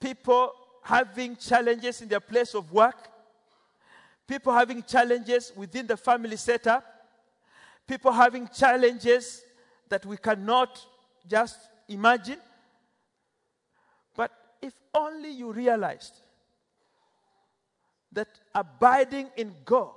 [0.00, 0.52] People
[0.82, 3.08] having challenges in their place of work,
[4.26, 6.84] people having challenges within the family setup,
[7.86, 9.42] people having challenges
[9.88, 10.84] that we cannot
[11.26, 12.38] just imagine.
[14.14, 14.30] But
[14.62, 16.20] if only you realized
[18.12, 19.90] that abiding in God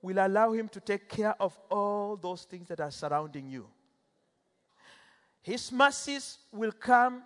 [0.00, 3.66] will allow Him to take care of all those things that are surrounding you.
[5.42, 7.22] His mercies will come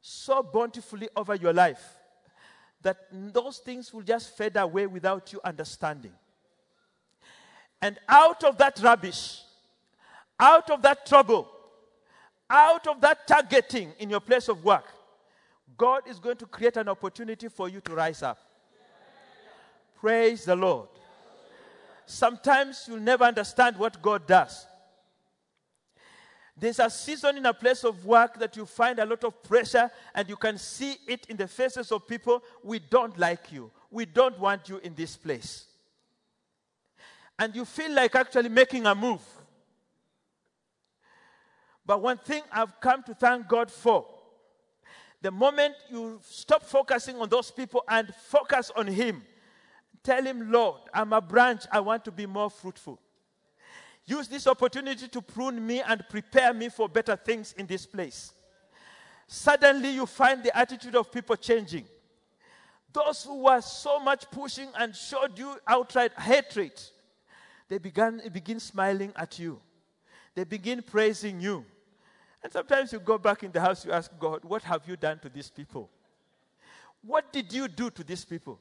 [0.00, 1.96] so bountifully over your life
[2.82, 6.12] that those things will just fade away without you understanding.
[7.80, 9.40] And out of that rubbish,
[10.38, 11.48] out of that trouble,
[12.48, 14.84] out of that targeting in your place of work,
[15.76, 18.38] God is going to create an opportunity for you to rise up.
[19.96, 20.88] Praise the Lord.
[22.06, 24.66] Sometimes you'll never understand what God does.
[26.56, 29.90] There's a season in a place of work that you find a lot of pressure,
[30.14, 32.42] and you can see it in the faces of people.
[32.62, 33.70] We don't like you.
[33.90, 35.66] We don't want you in this place.
[37.38, 39.22] And you feel like actually making a move.
[41.84, 44.06] But one thing I've come to thank God for
[45.24, 49.22] the moment you stop focusing on those people and focus on Him,
[50.02, 53.00] tell Him, Lord, I'm a branch, I want to be more fruitful.
[54.06, 58.32] Use this opportunity to prune me and prepare me for better things in this place.
[59.26, 61.86] Suddenly, you find the attitude of people changing.
[62.92, 66.72] Those who were so much pushing and showed you outright hatred,
[67.68, 69.60] they began, begin smiling at you.
[70.34, 71.64] They begin praising you.
[72.42, 75.18] And sometimes you go back in the house, you ask God, What have you done
[75.20, 75.88] to these people?
[77.02, 78.60] What did you do to these people?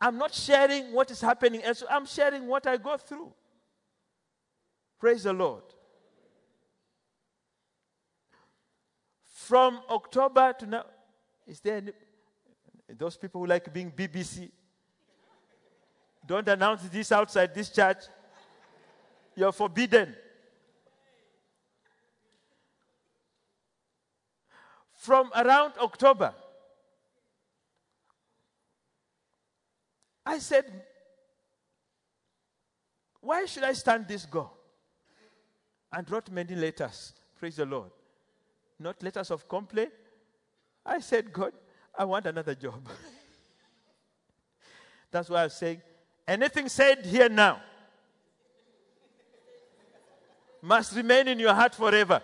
[0.00, 3.32] I'm not sharing what is happening elsewhere, I'm sharing what I go through.
[5.02, 5.64] Praise the Lord.
[9.24, 10.84] From October to now,
[11.44, 11.90] is there any,
[12.88, 14.48] those people who like being BBC?
[16.24, 17.96] Don't announce this outside this church.
[19.34, 20.14] You're forbidden.
[24.92, 26.32] From around October,
[30.24, 30.64] I said,
[33.20, 34.50] Why should I stand this God?
[35.92, 37.12] And wrote many letters.
[37.38, 37.90] Praise the Lord.
[38.78, 39.92] Not letters of complaint.
[40.84, 41.52] I said, God,
[41.96, 42.88] I want another job.
[45.10, 45.82] That's why I'm saying
[46.26, 47.60] anything said here now
[50.62, 52.22] must remain in your heart forever.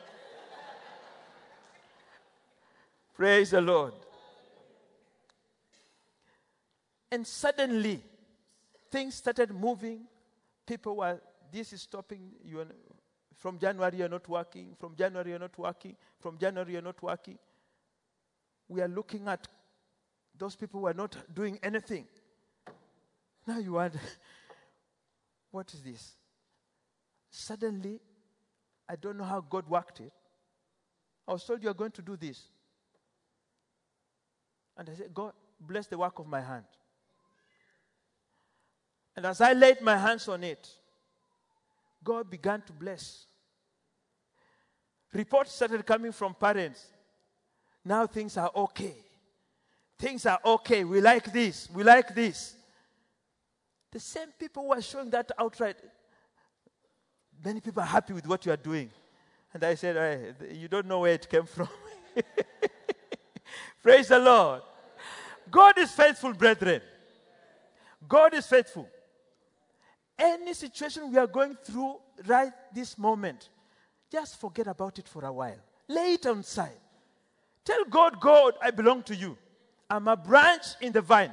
[3.16, 3.92] Praise the Lord.
[7.10, 8.02] And suddenly,
[8.90, 10.02] things started moving.
[10.66, 12.30] People were, this is stopping.
[12.44, 12.64] You
[13.38, 14.74] from January, you're not working.
[14.78, 15.96] From January, you're not working.
[16.18, 17.38] From January, you're not working.
[18.68, 19.46] We are looking at
[20.36, 22.06] those people who are not doing anything.
[23.46, 23.90] Now you are.
[25.52, 26.14] what is this?
[27.30, 28.00] Suddenly,
[28.88, 30.12] I don't know how God worked it.
[31.26, 32.42] I was told you are going to do this.
[34.76, 36.64] And I said, God, bless the work of my hand.
[39.14, 40.68] And as I laid my hands on it,
[42.02, 43.26] God began to bless.
[45.12, 46.86] Reports started coming from parents.
[47.84, 48.94] Now things are okay.
[49.98, 50.84] Things are okay.
[50.84, 51.68] We like this.
[51.74, 52.54] We like this.
[53.90, 55.76] The same people who are showing that outright.
[57.42, 58.90] Many people are happy with what you are doing.
[59.54, 61.68] And I said, hey, You don't know where it came from.
[63.82, 64.62] Praise the Lord.
[65.50, 66.82] God is faithful, brethren.
[68.06, 68.88] God is faithful.
[70.18, 73.48] Any situation we are going through right this moment,
[74.10, 75.58] just forget about it for a while.
[75.86, 76.80] Lay it on side.
[77.64, 79.36] Tell God, God, I belong to you.
[79.88, 81.32] I'm a branch in the vine.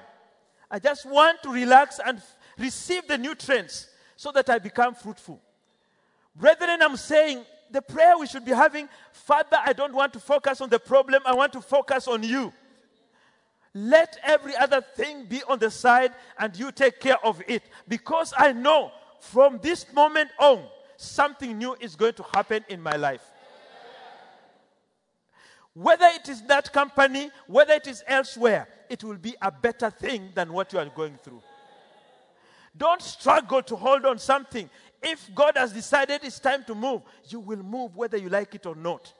[0.69, 5.42] I just want to relax and f- receive the nutrients so that I become fruitful.
[6.36, 10.62] Brethren, I'm saying the prayer we should be having Father, I don't want to focus
[10.62, 12.54] on the problem, I want to focus on you.
[13.78, 17.62] Let every other thing be on the side and you take care of it.
[17.90, 20.63] Because I know from this moment on,
[20.96, 23.21] something new is going to happen in my life.
[25.73, 30.30] Whether it is that company, whether it is elsewhere, it will be a better thing
[30.34, 31.44] than what you are going through.
[32.78, 34.69] Don't struggle to hold on something.
[35.04, 38.65] If God has decided it's time to move, you will move whether you like it
[38.65, 39.12] or not.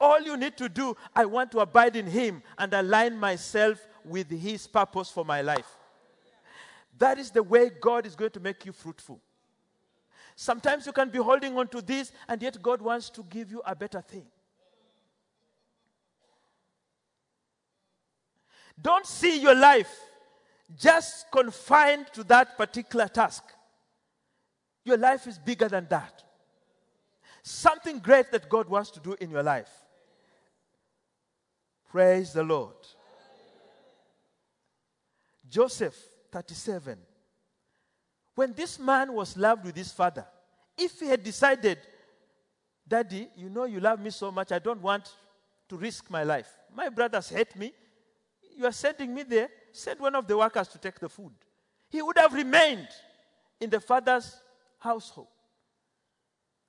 [0.00, 4.30] All you need to do, I want to abide in Him and align myself with
[4.30, 5.66] His purpose for my life.
[6.98, 9.20] That is the way God is going to make you fruitful.
[10.36, 13.60] Sometimes you can be holding on to this, and yet God wants to give you
[13.66, 14.26] a better thing.
[18.80, 19.92] Don't see your life
[20.76, 23.42] just confined to that particular task.
[24.84, 26.22] Your life is bigger than that.
[27.42, 29.70] Something great that God wants to do in your life.
[31.88, 32.74] Praise the Lord.
[35.48, 35.96] Joseph,
[36.30, 36.98] 37.
[38.34, 40.26] When this man was loved with his father,
[40.76, 41.78] if he had decided,
[42.86, 45.12] Daddy, you know you love me so much, I don't want
[45.68, 46.48] to risk my life.
[46.74, 47.72] My brothers hate me.
[48.56, 49.48] You are sending me there.
[49.72, 51.32] Send one of the workers to take the food.
[51.88, 52.88] He would have remained
[53.60, 54.36] in the father's
[54.78, 55.28] household.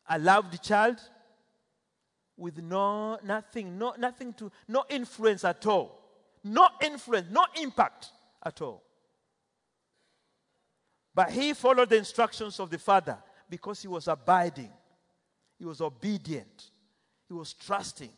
[0.09, 0.97] A loved child
[2.39, 5.99] with no nothing, no nothing to, no influence at all.
[6.43, 8.09] No influence, no impact
[8.43, 8.81] at all.
[11.13, 13.17] But he followed the instructions of the father
[13.49, 14.71] because he was abiding,
[15.57, 16.71] he was obedient,
[17.27, 18.11] he was trusting.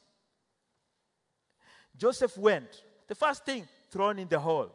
[1.97, 2.83] Joseph went.
[3.07, 4.73] The first thing, thrown in the hole.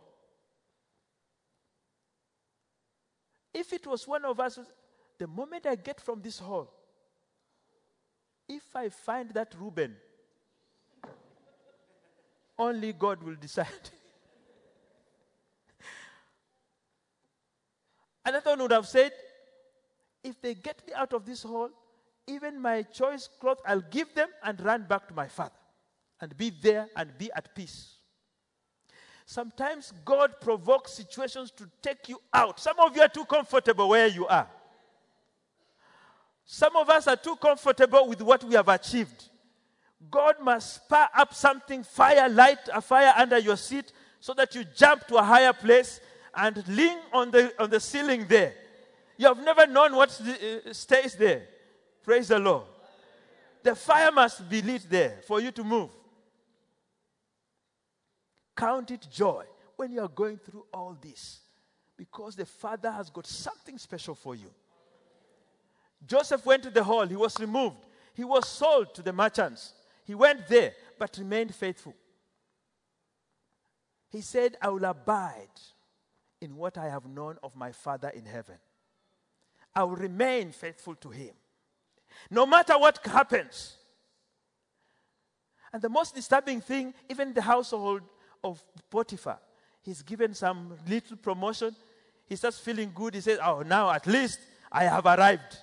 [3.55, 4.59] If it was one of us,
[5.16, 6.70] the moment I get from this hall,
[8.49, 9.97] if I find that Reuben,
[12.59, 13.66] only God will decide.
[18.24, 19.12] Another one would have said,
[20.24, 21.70] if they get me out of this hole,
[22.26, 25.53] even my choice cloth, I'll give them and run back to my father
[26.20, 27.94] and be there and be at peace.
[29.26, 32.61] Sometimes God provokes situations to take you out.
[32.61, 34.49] Some of you are too comfortable where you are.
[36.47, 39.28] Some of us are too comfortable with what we have achieved.
[40.09, 44.64] God must spur up something, fire, light a fire under your seat so that you
[44.76, 46.01] jump to a higher place
[46.34, 48.55] and lean on the, on the ceiling there.
[49.16, 51.42] You have never known what uh, stays there.
[52.05, 52.64] Praise the Lord.
[53.64, 55.90] The fire must be lit there for you to move.
[58.57, 59.44] Count it joy
[59.74, 61.40] when you are going through all this
[61.97, 64.51] because the Father has got something special for you.
[66.07, 67.78] Joseph went to the hall, he was removed,
[68.14, 69.74] he was sold to the merchants.
[70.04, 71.94] He went there but remained faithful.
[74.09, 75.48] He said, I will abide
[76.40, 78.54] in what I have known of my Father in heaven.
[79.74, 81.34] I will remain faithful to him.
[82.30, 83.76] No matter what happens.
[85.72, 88.02] And the most disturbing thing, even the household
[88.42, 89.38] of Potiphar,
[89.82, 91.74] he's given some little promotion.
[92.26, 93.14] He starts feeling good.
[93.14, 94.38] He says, Oh, now at least
[94.72, 95.59] I have arrived.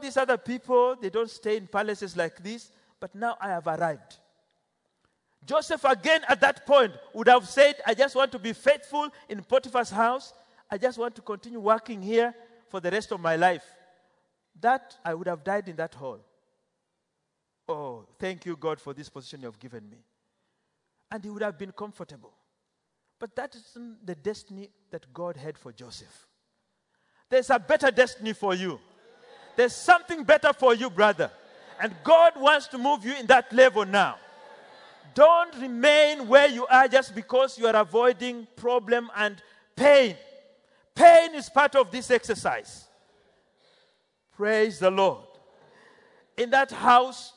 [0.00, 4.16] These other people, they don't stay in palaces like this, but now I have arrived.
[5.44, 9.42] Joseph, again at that point, would have said, I just want to be faithful in
[9.42, 10.32] Potiphar's house.
[10.70, 12.34] I just want to continue working here
[12.68, 13.64] for the rest of my life.
[14.60, 16.20] That I would have died in that hole.
[17.68, 19.98] Oh, thank you, God, for this position you have given me.
[21.10, 22.32] And he would have been comfortable.
[23.18, 26.26] But that isn't the destiny that God had for Joseph.
[27.28, 28.80] There's a better destiny for you.
[29.60, 31.30] There's something better for you, brother.
[31.78, 34.16] And God wants to move you in that level now.
[35.14, 39.36] Don't remain where you are just because you are avoiding problem and
[39.76, 40.16] pain.
[40.94, 42.86] Pain is part of this exercise.
[44.34, 45.26] Praise the Lord.
[46.38, 47.34] In that house,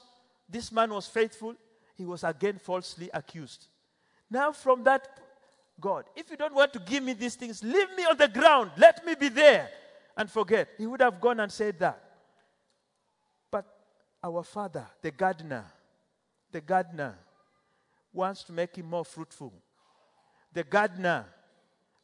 [0.47, 1.55] this man was faithful.
[1.97, 3.67] He was again falsely accused.
[4.31, 5.09] Now, from that,
[5.77, 8.71] God, if you don't want to give me these things, leave me on the ground.
[8.77, 9.67] Let me be there
[10.15, 10.69] and forget.
[10.77, 12.02] He would have gone and said that.
[14.23, 15.65] Our father, the gardener,
[16.51, 17.15] the gardener,
[18.13, 19.51] wants to make him more fruitful.
[20.53, 21.25] The gardener,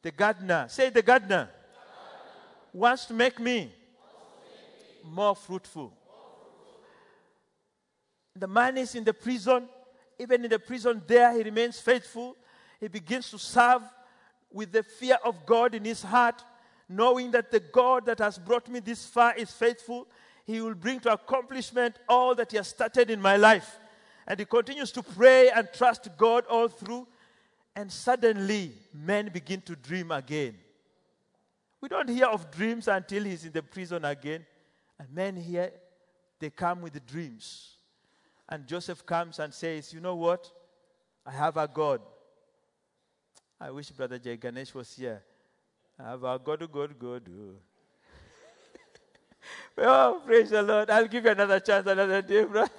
[0.01, 1.49] the gardener, say the gardener,
[2.73, 3.71] wants to make me
[5.03, 5.93] more fruitful.
[8.35, 9.69] The man is in the prison.
[10.17, 12.35] Even in the prison, there he remains faithful.
[12.79, 13.83] He begins to serve
[14.51, 16.43] with the fear of God in his heart,
[16.89, 20.07] knowing that the God that has brought me this far is faithful.
[20.49, 23.77] He will bring to accomplishment all that he has started in my life.
[24.25, 27.07] And he continues to pray and trust God all through.
[27.75, 30.55] And suddenly, men begin to dream again.
[31.79, 34.43] We don't hear of dreams until he's in the prison again.
[34.97, 35.71] And men here,
[36.39, 37.75] they come with dreams.
[38.49, 40.51] And Joseph comes and says, You know what?
[41.27, 42.01] I have a God.
[43.61, 45.21] I wish Brother Jay Ganesh was here.
[45.99, 47.29] I have a God, God, God.
[47.29, 47.68] Oh.
[49.77, 50.89] Oh, praise the Lord.
[50.89, 52.71] I'll give you another chance another day, brother.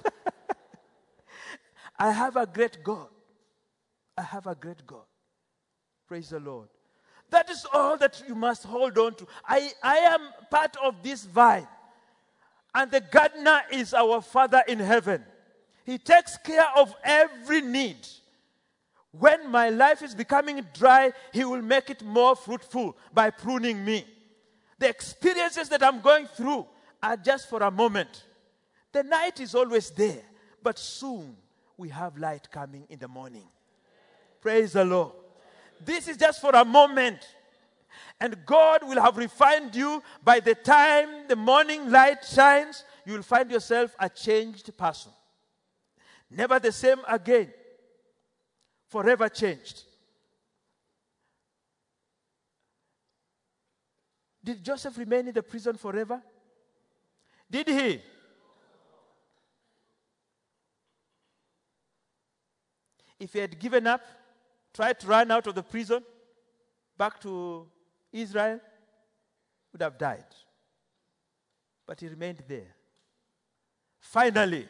[1.98, 3.08] I have a great God.
[4.16, 5.04] I have a great God.
[6.06, 6.68] Praise the Lord.
[7.30, 9.26] That is all that you must hold on to.
[9.46, 11.68] I, I am part of this vine.
[12.74, 15.24] And the gardener is our Father in heaven.
[15.84, 18.06] He takes care of every need.
[19.12, 24.04] When my life is becoming dry, He will make it more fruitful by pruning me.
[24.80, 26.66] The experiences that I'm going through
[27.02, 28.24] are just for a moment.
[28.92, 30.22] The night is always there,
[30.62, 31.36] but soon
[31.76, 33.46] we have light coming in the morning.
[34.40, 35.12] Praise the Lord.
[35.84, 37.18] This is just for a moment.
[38.18, 43.22] And God will have refined you by the time the morning light shines, you will
[43.22, 45.12] find yourself a changed person.
[46.30, 47.52] Never the same again.
[48.88, 49.84] Forever changed.
[54.42, 56.22] Did Joseph remain in the prison forever?
[57.50, 58.00] Did he?
[63.18, 64.00] If he had given up,
[64.72, 66.02] tried to run out of the prison,
[66.96, 67.66] back to
[68.12, 68.60] Israel,
[69.72, 70.24] would have died.
[71.86, 72.74] But he remained there.
[73.98, 74.68] Finally,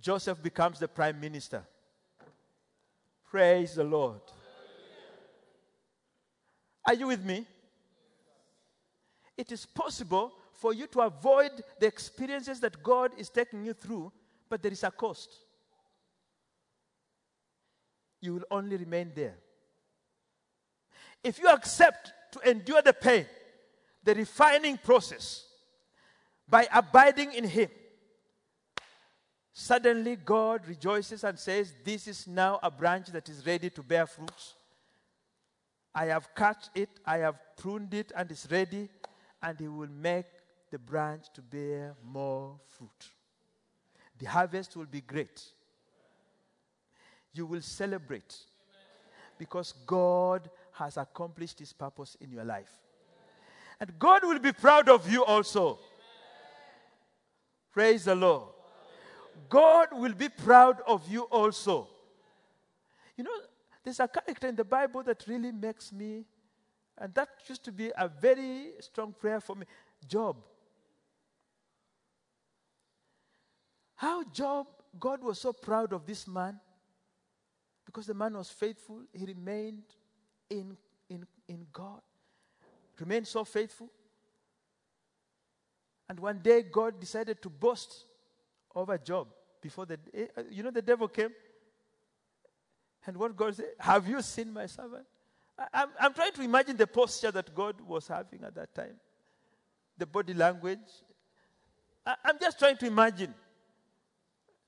[0.00, 1.62] Joseph becomes the prime minister.
[3.30, 4.20] Praise the Lord.
[6.86, 7.46] Are you with me?
[9.36, 14.12] It is possible for you to avoid the experiences that God is taking you through,
[14.48, 15.30] but there is a cost.
[18.20, 19.36] You will only remain there.
[21.22, 23.26] If you accept to endure the pain,
[24.02, 25.44] the refining process,
[26.48, 27.68] by abiding in Him,
[29.52, 34.06] suddenly God rejoices and says, This is now a branch that is ready to bear
[34.06, 34.54] fruits.
[35.94, 38.88] I have cut it, I have pruned it, and it's ready,
[39.44, 40.26] and He will make
[40.70, 43.12] the branch to bear more fruit.
[44.18, 45.42] The harvest will be great.
[47.34, 48.36] You will celebrate
[49.38, 52.72] because God has accomplished His purpose in your life.
[53.80, 55.78] And God will be proud of you also.
[57.72, 58.48] Praise the Lord.
[59.48, 61.88] God will be proud of you also.
[63.16, 63.30] You know,
[63.82, 66.24] there's a character in the Bible that really makes me,
[66.98, 69.66] and that used to be a very strong prayer for me
[70.06, 70.36] Job.
[73.96, 74.66] How Job,
[74.98, 76.60] God was so proud of this man
[77.86, 79.84] because the man was faithful, he remained
[80.50, 80.76] in,
[81.08, 82.00] in, in God,
[82.98, 83.88] remained so faithful.
[86.08, 88.04] And one day God decided to boast
[88.74, 89.28] over Job
[89.60, 91.30] before the, eh, you know, the devil came.
[93.06, 95.06] And what God said, Have you seen my servant?
[95.72, 98.96] I'm, I'm trying to imagine the posture that God was having at that time,
[99.96, 100.78] the body language.
[102.04, 103.34] I, I'm just trying to imagine.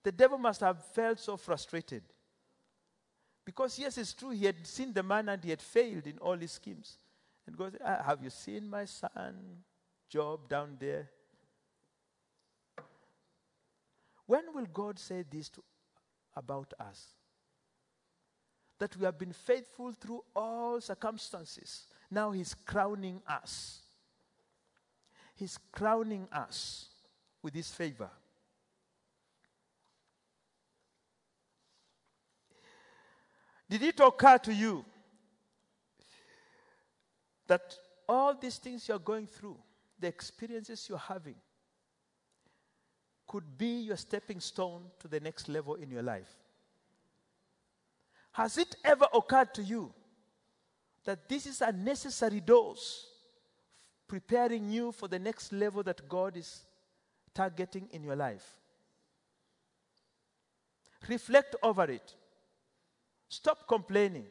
[0.02, 2.02] The devil must have felt so frustrated.
[3.44, 6.36] Because, yes, it's true, he had seen the man and he had failed in all
[6.36, 6.98] his schemes.
[7.46, 9.62] And God said, ah, Have you seen my son,
[10.08, 11.08] Job, down there?
[14.26, 15.62] When will God say this to,
[16.36, 17.06] about us?
[18.78, 21.86] That we have been faithful through all circumstances.
[22.10, 23.80] Now He's crowning us.
[25.34, 26.86] He's crowning us
[27.42, 28.10] with His favor.
[33.68, 34.84] Did it occur to you
[37.46, 37.76] that
[38.08, 39.56] all these things you're going through,
[39.98, 41.34] the experiences you're having,
[43.26, 46.32] could be your stepping stone to the next level in your life.
[48.36, 49.90] Has it ever occurred to you
[51.06, 53.06] that this is a necessary dose
[54.06, 56.66] preparing you for the next level that God is
[57.32, 58.46] targeting in your life?
[61.08, 62.14] Reflect over it.
[63.30, 64.26] Stop complaining.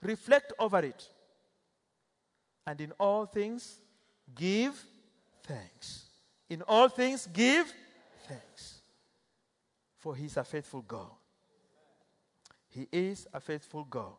[0.00, 1.08] Reflect over it.
[2.64, 3.76] And in all things,
[4.36, 4.80] give
[5.42, 6.04] thanks.
[6.48, 7.72] In all things, give
[8.28, 8.78] thanks.
[9.98, 11.10] For He is a faithful God.
[12.74, 14.14] He is a faithful God.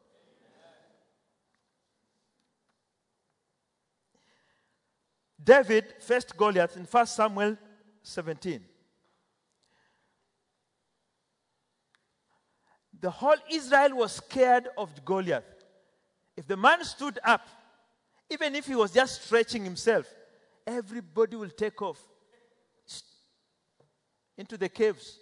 [5.44, 7.58] David faced Goliath in 1 Samuel
[8.02, 8.64] 17.
[13.02, 15.44] The whole Israel was scared of Goliath.
[16.38, 17.46] If the man stood up,
[18.30, 20.12] even if he was just stretching himself,
[20.66, 22.02] everybody will take off
[24.38, 25.20] into the caves.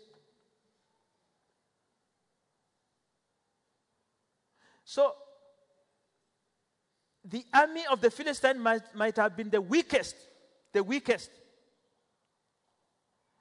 [4.84, 5.14] So,
[7.24, 10.16] the army of the Philistine might, might have been the weakest,
[10.74, 11.32] the weakest.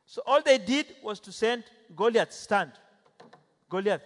[0.07, 1.64] So, all they did was to send
[1.97, 2.72] Goliath, stand.
[3.68, 4.03] Goliath,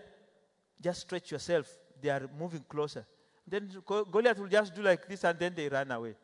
[0.80, 1.66] just stretch yourself.
[2.01, 3.07] They are moving closer.
[3.47, 6.14] Then Goliath will just do like this and then they run away.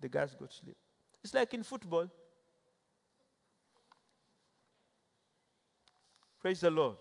[0.00, 0.76] The guys go to sleep.
[1.22, 2.10] It's like in football.
[6.40, 6.96] Praise the Lord.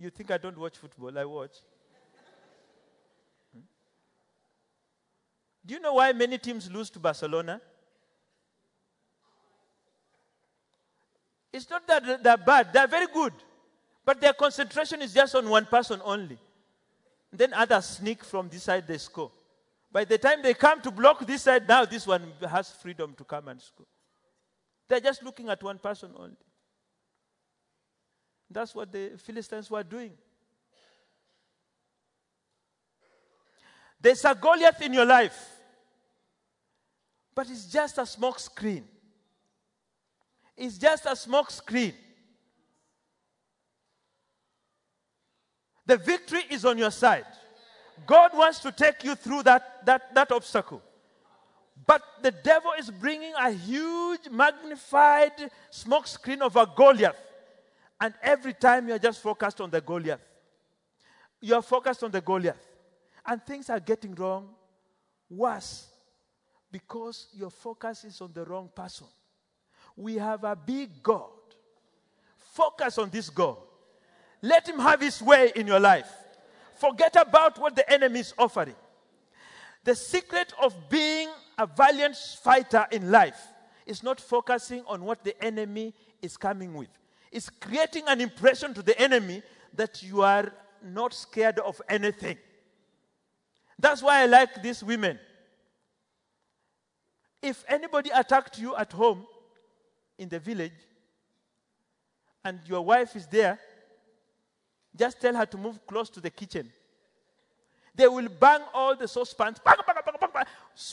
[0.00, 1.16] You think I don't watch football?
[1.18, 1.56] I watch.
[3.52, 3.60] Hmm?
[5.66, 7.60] Do you know why many teams lose to Barcelona?
[11.52, 13.34] It's not that they're bad, they're very good.
[14.02, 16.38] But their concentration is just on one person only.
[17.30, 19.30] Then others sneak from this side, they score.
[19.92, 23.24] By the time they come to block this side, now this one has freedom to
[23.24, 23.86] come and score.
[24.88, 26.36] They're just looking at one person only.
[28.50, 30.12] That's what the Philistines were doing.
[34.00, 35.38] There's a Goliath in your life,
[37.34, 38.84] but it's just a smoke screen.
[40.56, 41.94] It's just a smoke screen.
[45.86, 47.26] The victory is on your side.
[48.06, 50.82] God wants to take you through that, that, that obstacle.
[51.86, 57.16] But the devil is bringing a huge, magnified smoke screen of a Goliath.
[58.00, 60.20] And every time you're just focused on the Goliath.
[61.40, 62.66] You're focused on the Goliath.
[63.26, 64.48] And things are getting wrong,
[65.28, 65.88] worse,
[66.72, 69.06] because your focus is on the wrong person.
[69.96, 71.30] We have a big God.
[72.36, 73.56] Focus on this God.
[74.40, 76.10] Let Him have His way in your life.
[76.76, 78.76] Forget about what the enemy is offering.
[79.84, 81.28] The secret of being
[81.58, 83.40] a valiant fighter in life
[83.84, 86.88] is not focusing on what the enemy is coming with.
[87.30, 89.42] It's creating an impression to the enemy
[89.74, 90.52] that you are
[90.82, 92.36] not scared of anything.
[93.78, 95.18] That's why I like these women.
[97.42, 99.26] If anybody attacked you at home
[100.18, 100.72] in the village
[102.44, 103.58] and your wife is there,
[104.96, 106.70] just tell her to move close to the kitchen.
[107.94, 109.58] They will bang all the saucepans.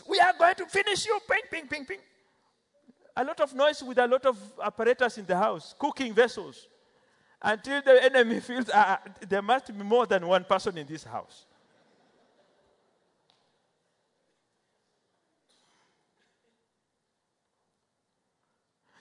[0.07, 1.19] We are going to finish you.
[1.29, 1.99] Ping, ping, ping, ping.
[3.19, 6.67] A lot of noise with a lot of apparatus in the house, cooking vessels.
[7.41, 8.97] Until the enemy feels uh,
[9.27, 11.47] there must be more than one person in this house.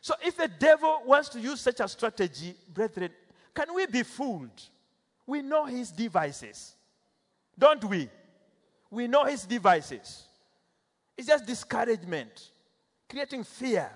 [0.00, 3.10] So, if the devil wants to use such a strategy, brethren,
[3.52, 4.62] can we be fooled?
[5.26, 6.74] We know his devices,
[7.58, 8.08] don't we?
[8.90, 10.22] We know his devices.
[11.18, 12.50] It's just discouragement,
[13.10, 13.90] creating fear.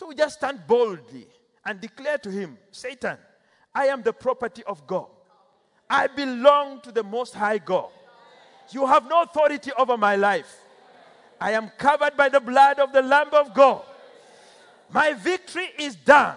[0.00, 1.26] So we just stand boldly
[1.62, 3.18] and declare to him, Satan,
[3.74, 5.08] I am the property of God.
[5.90, 7.90] I belong to the Most High God.
[8.70, 10.56] You have no authority over my life.
[11.38, 13.82] I am covered by the blood of the Lamb of God.
[14.90, 16.36] My victory is done.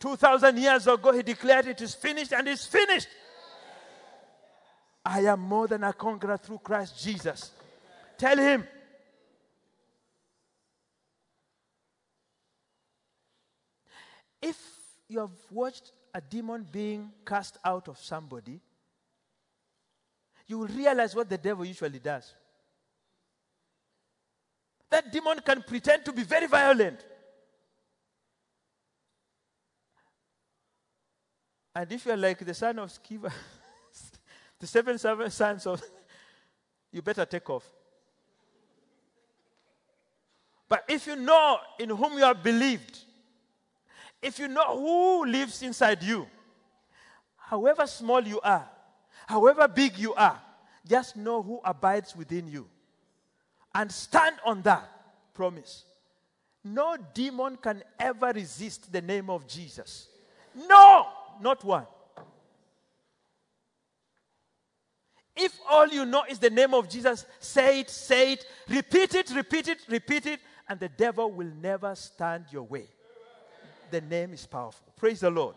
[0.00, 3.08] 2,000 years ago, he declared it is finished and it's finished.
[5.04, 7.50] I am more than a conqueror through Christ Jesus.
[8.16, 8.66] Tell him.
[14.42, 14.58] If
[15.08, 18.60] you have watched a demon being cast out of somebody,
[20.46, 22.34] you will realize what the devil usually does.
[24.90, 27.06] That demon can pretend to be very violent.
[31.74, 33.32] And if you're like the son of Sceva,
[34.58, 35.82] the seven, seven sons of,
[36.92, 37.66] you better take off.
[40.68, 42.98] But if you know in whom you have believed,
[44.22, 46.26] if you know who lives inside you,
[47.36, 48.68] however small you are,
[49.26, 50.40] however big you are,
[50.86, 52.66] just know who abides within you.
[53.74, 54.88] And stand on that
[55.34, 55.84] promise.
[56.62, 60.08] No demon can ever resist the name of Jesus.
[60.54, 61.08] No!
[61.40, 61.86] not one.
[65.34, 69.30] If all you know is the name of Jesus, say it, say it, repeat it,
[69.34, 72.86] repeat it, repeat it, and the devil will never stand your way.
[73.92, 74.86] The name is powerful.
[74.96, 75.56] Praise the Lord.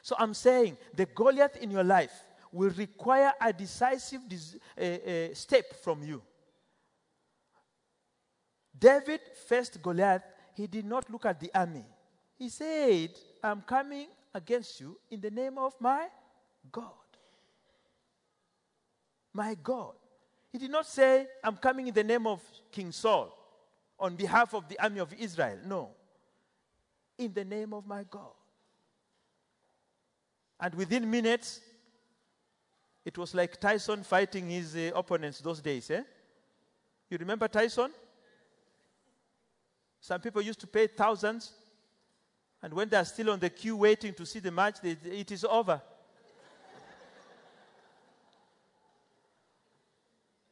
[0.00, 2.12] So I'm saying the Goliath in your life
[2.52, 6.22] will require a decisive uh, uh, step from you.
[8.78, 10.22] David faced Goliath,
[10.54, 11.84] he did not look at the army.
[12.38, 13.10] He said,
[13.42, 16.06] I'm coming against you in the name of my
[16.70, 16.92] God.
[19.32, 19.94] My God.
[20.52, 22.40] He did not say, I'm coming in the name of
[22.70, 23.36] King Saul
[23.98, 25.58] on behalf of the army of Israel.
[25.66, 25.90] No.
[27.18, 28.32] In the name of my God.
[30.60, 31.60] And within minutes,
[33.04, 35.90] it was like Tyson fighting his uh, opponents those days.
[35.90, 36.02] Eh?
[37.10, 37.90] You remember Tyson?
[40.00, 41.52] Some people used to pay thousands
[42.64, 45.44] And when they're still on the queue waiting to see the match, they, it is
[45.44, 45.82] over.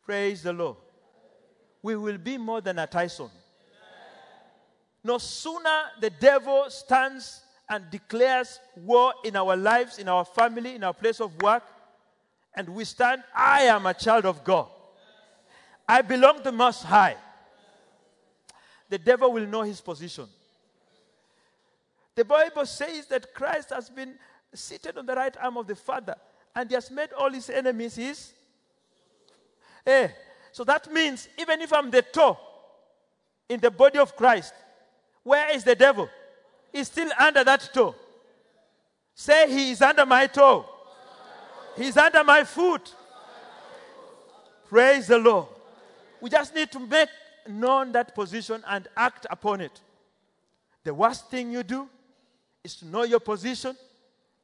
[0.05, 0.77] Praise the Lord.
[1.81, 3.31] We will be more than a Tyson.
[5.05, 10.85] No sooner the devil stands and declares war in our lives, in our family, in
[10.85, 11.63] our place of work,
[12.55, 14.69] and we stand, I am a child of God.
[15.89, 17.17] I belong to the Most High.
[18.89, 20.27] The devil will know his position.
[22.15, 24.15] The Bible says that Christ has been
[24.53, 26.15] seated on the right arm of the Father
[26.55, 28.33] and he has made all his enemies his.
[29.87, 30.09] Eh.
[30.53, 32.39] So that means even if I'm the toe
[33.49, 34.53] in the body of Christ,
[35.23, 36.09] where is the devil?
[36.73, 37.95] He's still under that toe.
[39.15, 40.65] Say he is under my toe.
[41.77, 42.95] He's under my foot.
[44.69, 45.47] Praise the Lord.
[46.21, 47.09] We just need to make
[47.47, 49.81] known that position and act upon it.
[50.85, 51.89] The worst thing you do
[52.65, 53.77] is to know your position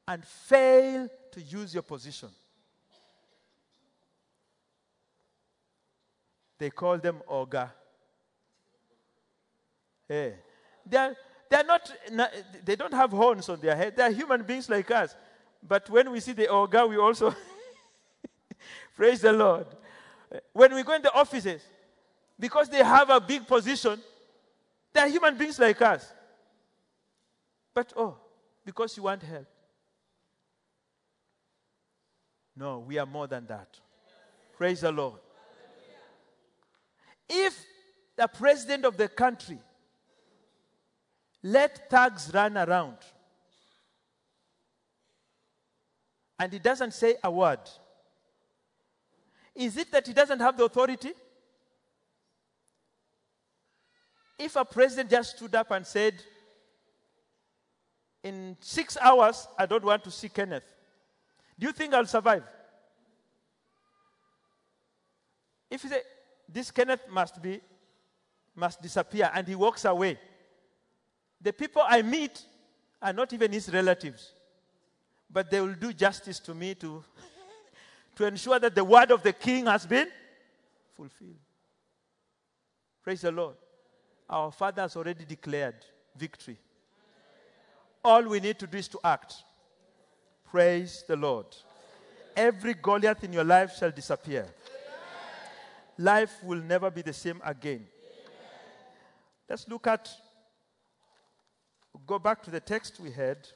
[0.06, 2.28] and fail to use your position.
[6.58, 7.70] They call them Oga.
[10.08, 10.34] Hey.
[10.88, 11.16] They're,
[11.50, 11.92] they're not,
[12.64, 13.96] they don't have horns on their head.
[13.96, 15.14] They're human beings like us.
[15.66, 17.34] But when we see the Oga, we also
[18.96, 19.66] praise the Lord.
[20.52, 21.62] When we go in the offices,
[22.38, 24.00] because they have a big position,
[24.92, 26.12] they're human beings like us.
[27.74, 28.16] But oh,
[28.64, 29.46] because you want help.
[32.56, 33.68] No, we are more than that.
[34.56, 35.20] Praise the Lord.
[37.28, 37.56] If
[38.16, 39.58] the president of the country
[41.42, 42.96] let thugs run around
[46.38, 47.60] and he doesn't say a word,
[49.54, 51.12] is it that he doesn't have the authority?
[54.38, 56.14] If a president just stood up and said,
[58.22, 60.72] In six hours, I don't want to see Kenneth,
[61.58, 62.44] do you think I'll survive?
[65.68, 66.02] If he said,
[66.48, 67.60] This Kenneth must be,
[68.54, 70.20] must disappear, and he walks away,
[71.40, 72.42] the people I meet
[73.00, 74.32] are not even his relatives,
[75.30, 77.04] but they will do justice to me to,
[78.16, 80.08] to ensure that the word of the king has been
[80.96, 81.36] fulfilled.
[83.02, 83.56] Praise the Lord.
[84.28, 85.76] Our Father has already declared
[86.16, 86.58] victory.
[88.04, 89.34] All we need to do is to act.
[90.50, 91.46] Praise the Lord.
[92.36, 94.46] Every Goliath in your life shall disappear.
[95.98, 97.86] Life will never be the same again.
[99.48, 100.08] Let's look at,
[102.06, 103.48] go back to the text we had,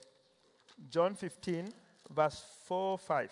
[0.90, 1.72] John 15,
[2.10, 3.30] verse 4 5.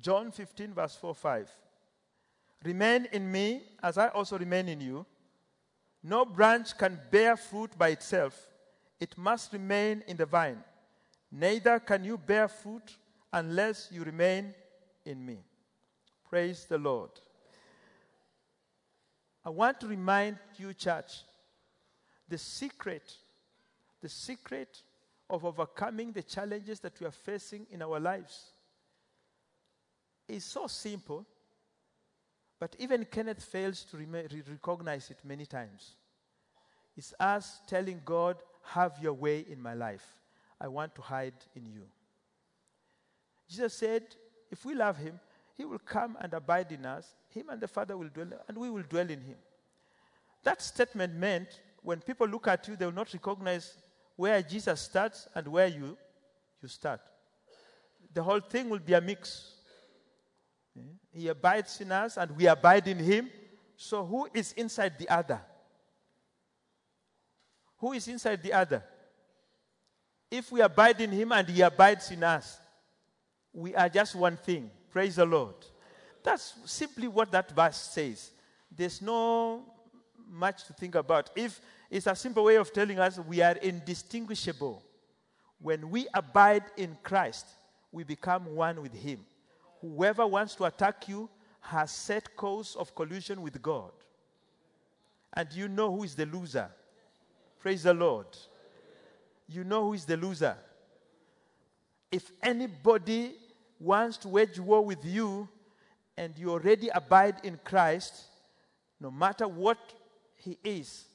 [0.00, 1.50] John 15, verse 4 5.
[2.64, 5.06] Remain in me as I also remain in you.
[6.02, 8.48] No branch can bear fruit by itself,
[8.98, 10.62] it must remain in the vine.
[11.30, 12.96] Neither can you bear fruit
[13.32, 14.54] unless you remain
[15.04, 15.38] in me.
[16.28, 17.10] Praise the Lord.
[19.50, 21.24] I want to remind you, church,
[22.28, 23.12] the secret,
[24.00, 24.80] the secret
[25.28, 28.52] of overcoming the challenges that we are facing in our lives
[30.28, 31.26] is so simple
[32.60, 35.96] but even Kenneth fails to recognize it many times.
[36.96, 40.06] It's us telling God, Have your way in my life.
[40.60, 41.86] I want to hide in you.
[43.48, 44.02] Jesus said,
[44.48, 45.18] If we love him,
[45.56, 47.16] he will come and abide in us.
[47.30, 49.36] Him and the Father will dwell, and we will dwell in him.
[50.42, 53.76] That statement meant when people look at you, they will not recognize
[54.16, 55.96] where Jesus starts and where you,
[56.62, 57.00] you start.
[58.12, 59.54] The whole thing will be a mix.
[60.76, 60.82] Eh?
[61.12, 63.30] He abides in us and we abide in him.
[63.76, 65.40] So, who is inside the other?
[67.78, 68.84] Who is inside the other?
[70.30, 72.58] If we abide in him and he abides in us,
[73.52, 74.70] we are just one thing.
[74.90, 75.54] Praise the Lord.
[76.22, 78.30] That's simply what that verse says.
[78.74, 79.64] There's no
[80.28, 81.30] much to think about.
[81.34, 81.60] If
[81.90, 84.82] it's a simple way of telling us we are indistinguishable.
[85.60, 87.46] When we abide in Christ,
[87.92, 89.20] we become one with him
[89.80, 91.28] whoever wants to attack you
[91.60, 93.90] has set course of collusion with God.
[95.34, 96.68] And you know who is the loser.
[97.58, 98.26] Praise the Lord.
[99.48, 100.56] You know who is the loser.
[102.10, 103.32] If anybody
[103.78, 105.48] wants to wage war with you
[106.20, 108.26] and you already abide in Christ,
[109.00, 109.78] no matter what
[110.36, 111.06] he is,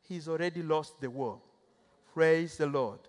[0.00, 1.38] he's already lost the war.
[2.14, 3.00] Praise the Lord.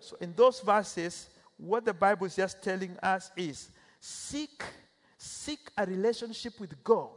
[0.00, 1.28] So, in those verses,
[1.58, 4.64] what the Bible is just telling us is Seek,
[5.16, 7.10] seek a relationship with God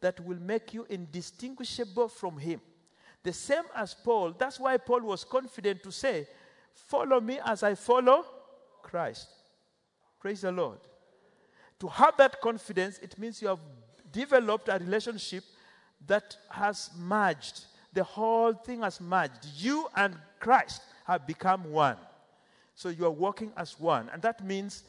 [0.00, 2.62] that will make you indistinguishable from Him,
[3.22, 4.34] The same as Paul.
[4.38, 6.26] That's why Paul was confident to say,
[6.72, 8.24] Follow me as I follow
[8.82, 9.28] Christ.
[10.20, 10.78] Praise the Lord.
[11.80, 13.60] To have that confidence, it means you have
[14.12, 15.44] developed a relationship
[16.06, 17.66] that has merged.
[17.92, 19.46] The whole thing has merged.
[19.56, 21.96] You and Christ have become one.
[22.74, 24.10] So you are walking as one.
[24.12, 24.84] And that means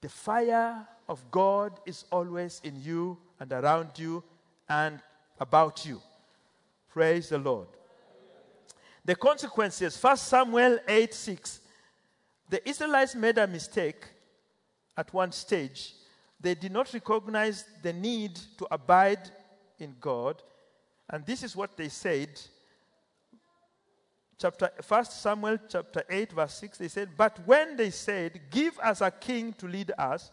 [0.00, 4.22] the fire of God is always in you and around you
[4.68, 5.00] and
[5.38, 6.00] about you.
[6.88, 7.68] Praise the Lord.
[9.04, 11.60] The consequences, 1 Samuel 8 6.
[12.48, 14.06] The Israelites made a mistake
[14.96, 15.94] at one stage.
[16.40, 19.30] They did not recognize the need to abide
[19.78, 20.42] in God.
[21.08, 22.40] And this is what they said.
[24.38, 29.00] Chapter 1 Samuel chapter 8, verse 6, they said, But when they said, Give us
[29.00, 30.30] a king to lead us,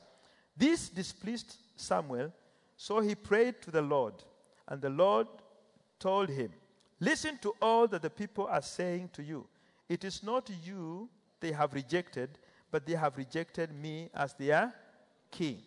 [0.58, 2.34] this displeased Samuel.
[2.76, 4.16] So he prayed to the Lord.
[4.68, 5.28] And the Lord
[6.00, 6.52] told him,
[7.00, 9.48] Listen to all that the people are saying to you.
[9.90, 12.40] It is not you they have rejected,
[12.72, 14.74] but they have rejected me as their
[15.30, 15.62] king.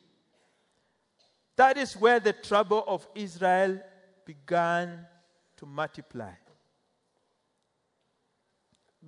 [1.56, 3.80] That is where the trouble of Israel
[4.24, 5.06] began
[5.56, 6.32] to multiply.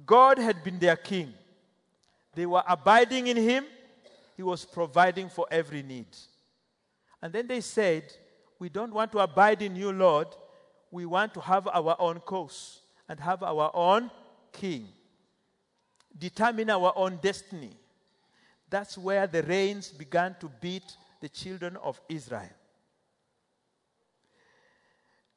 [0.07, 1.35] God had been their king.
[2.35, 3.65] They were abiding in him.
[4.37, 6.07] He was providing for every need.
[7.21, 8.05] And then they said,
[8.59, 10.29] We don't want to abide in you, Lord.
[10.91, 14.11] We want to have our own course and have our own
[14.53, 14.89] king,
[16.17, 17.73] determine our own destiny.
[18.71, 22.51] That's where the rains began to beat the children of Israel.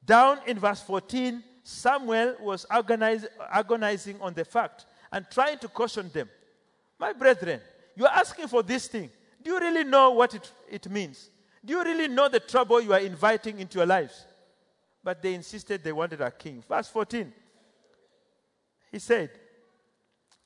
[0.04, 6.30] Down in verse 14, Samuel was agonizing on the fact and trying to caution them.
[7.00, 7.62] My brethren,
[7.96, 9.10] you are asking for this thing.
[9.44, 11.30] Do you really know what it, it means?
[11.64, 14.26] Do you really know the trouble you are inviting into your lives?
[15.04, 16.64] But they insisted they wanted a king.
[16.68, 17.32] Verse 14.
[18.92, 19.30] He said,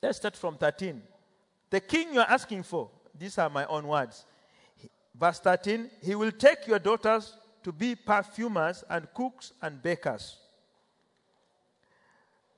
[0.02, 1.02] let's start from 13.
[1.70, 4.24] The king you are asking for, these are my own words.
[5.18, 10.36] Verse 13, he will take your daughters to be perfumers and cooks and bakers.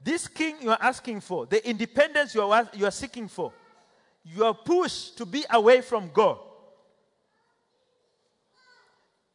[0.02, 3.52] This king you are asking for, the independence you are, you are seeking for,
[4.24, 6.38] you are pushed to be away from God.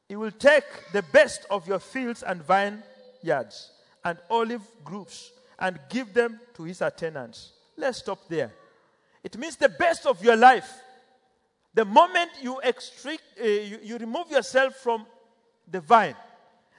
[0.07, 3.71] He will take the best of your fields and vineyards
[4.03, 7.53] and olive groves and give them to his attendants.
[7.77, 8.53] Let's stop there.
[9.23, 10.82] It means the best of your life.
[11.73, 15.05] The moment you, extract, uh, you, you remove yourself from
[15.69, 16.15] the vine,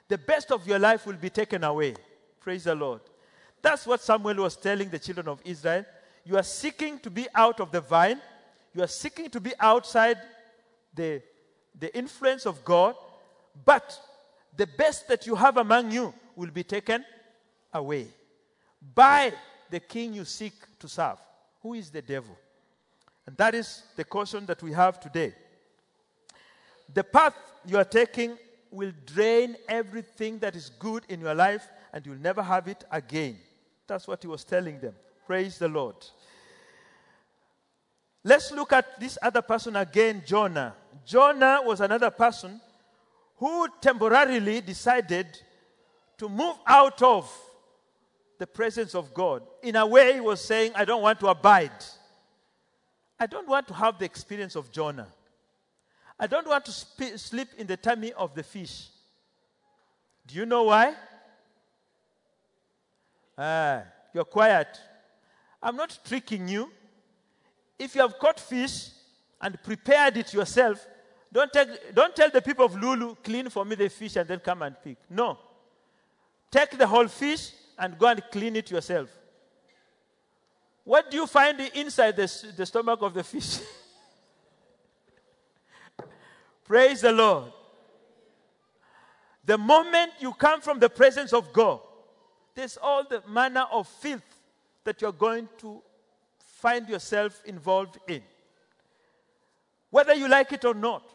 [0.09, 1.95] the best of your life will be taken away.
[2.41, 3.01] Praise the Lord.
[3.61, 5.85] That's what Samuel was telling the children of Israel.
[6.25, 8.21] You are seeking to be out of the vine,
[8.75, 10.19] you are seeking to be outside
[10.95, 11.23] the,
[11.79, 12.95] the influence of God,
[13.65, 13.99] but
[14.57, 17.05] the best that you have among you will be taken
[17.73, 18.07] away
[18.95, 19.33] by
[19.71, 21.19] the king you seek to serve,
[21.63, 22.37] who is the devil.
[23.27, 25.35] And that is the caution that we have today.
[26.93, 27.35] The path
[27.67, 28.37] you are taking
[28.71, 33.37] will drain everything that is good in your life and you'll never have it again.
[33.87, 34.95] That's what he was telling them.
[35.27, 35.97] Praise the Lord.
[38.23, 40.75] Let's look at this other person again, Jonah.
[41.07, 42.61] Jonah was another person
[43.37, 45.27] who temporarily decided
[46.19, 47.31] to move out of
[48.39, 49.43] the presence of God.
[49.63, 51.71] In a way, he was saying, I don't want to abide.
[53.25, 55.07] I don't want to have the experience of Jonah.
[56.21, 58.89] I don't want to sp- sleep in the tummy of the fish.
[60.27, 60.95] Do you know why?
[63.39, 64.79] Ah, you're quiet.
[65.63, 66.71] I'm not tricking you.
[67.79, 68.91] If you have caught fish
[69.41, 70.87] and prepared it yourself,
[71.33, 74.41] don't, take, don't tell the people of Lulu, clean for me the fish and then
[74.41, 74.99] come and pick.
[75.09, 75.39] No.
[76.51, 79.09] Take the whole fish and go and clean it yourself.
[80.85, 83.59] What do you find inside the, the stomach of the fish?
[86.65, 87.53] Praise the Lord.
[89.45, 91.81] The moment you come from the presence of God,
[92.55, 94.23] there's all the manner of filth
[94.85, 95.83] that you're going to
[96.39, 98.23] find yourself involved in.
[99.91, 101.11] Whether you like it or not.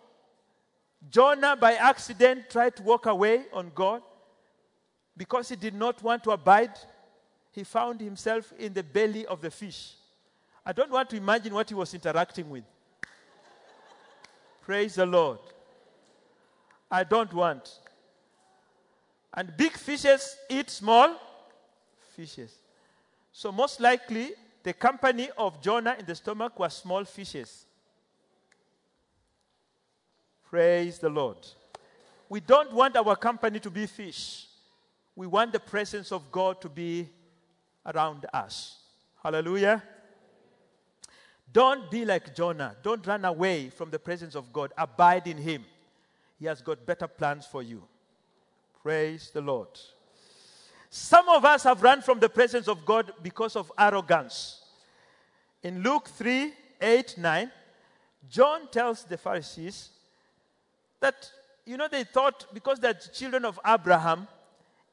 [1.09, 4.01] Jonah, by accident, tried to walk away on God
[5.15, 6.71] because he did not want to abide.
[7.51, 9.93] He found himself in the belly of the fish.
[10.65, 12.63] I don't want to imagine what he was interacting with.
[14.61, 15.39] Praise the Lord.
[16.91, 17.79] I don't want.
[19.33, 21.15] And big fishes eat small
[22.15, 22.55] fishes.
[23.31, 24.31] So, most likely,
[24.63, 27.65] the company of Jonah in the stomach was small fishes.
[30.49, 31.37] Praise the Lord.
[32.27, 34.45] We don't want our company to be fish.
[35.15, 37.09] we want the presence of God to be
[37.85, 38.77] around us.
[39.23, 39.83] Hallelujah.
[41.51, 42.75] Don't be like Jonah.
[42.83, 44.71] Don't run away from the presence of God.
[44.77, 45.65] Abide in Him.
[46.37, 47.83] He has got better plans for you.
[48.81, 49.67] Praise the Lord.
[50.89, 54.61] Some of us have run from the presence of God because of arrogance.
[55.61, 57.51] In Luke 3 8, 9,
[58.29, 59.89] John tells the Pharisees
[61.01, 61.29] that,
[61.65, 64.27] you know, they thought because they're children of Abraham,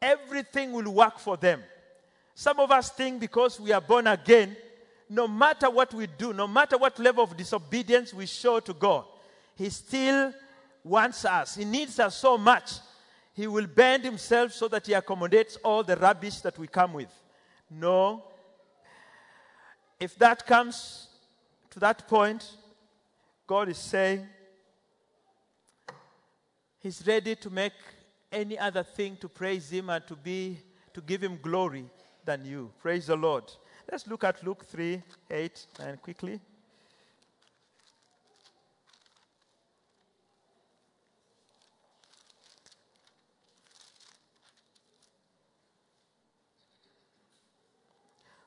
[0.03, 1.62] everything will work for them.
[2.39, 4.55] Some of us think because we are born again,
[5.09, 9.07] no matter what we do, no matter what level of disobedience we show to God,
[9.55, 10.34] He still
[10.84, 11.55] wants us.
[11.55, 12.72] He needs us so much.
[13.32, 17.09] He will bend Himself so that He accommodates all the rubbish that we come with.
[17.70, 18.24] No.
[19.99, 21.09] If that comes
[21.70, 22.47] to that point,
[23.47, 24.26] God is saying
[26.80, 27.72] He's ready to make
[28.30, 30.59] any other thing to praise Him and to be
[30.93, 31.87] to give Him glory
[32.26, 32.70] than you.
[32.82, 33.44] Praise the Lord.
[33.90, 36.40] Let's look at Luke 3 8 and quickly.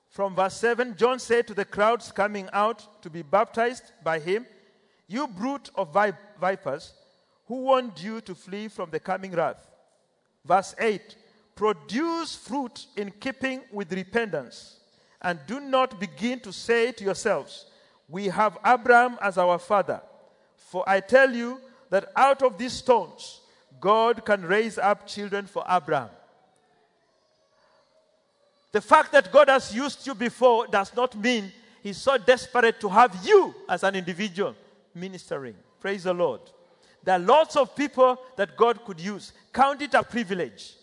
[0.10, 4.46] From verse 7, John said to the crowds coming out to be baptized by him,
[5.08, 5.96] You brood of
[6.42, 6.94] vipers,
[7.48, 9.66] who warned you to flee from the coming wrath?
[10.44, 11.16] Verse 8,
[11.60, 14.80] Produce fruit in keeping with repentance
[15.22, 17.66] and do not begin to say to yourselves,
[18.08, 20.00] We have Abraham as our father.
[20.56, 23.42] For I tell you that out of these stones,
[23.82, 26.08] God can raise up children for Abraham.
[28.72, 31.52] The fact that God has used you before does not mean
[31.84, 34.56] He's so desperate to have you as an individual
[34.96, 35.56] ministering.
[35.82, 36.40] Praise the Lord.
[37.04, 39.34] There are lots of people that God could use.
[39.52, 40.76] Count it a privilege.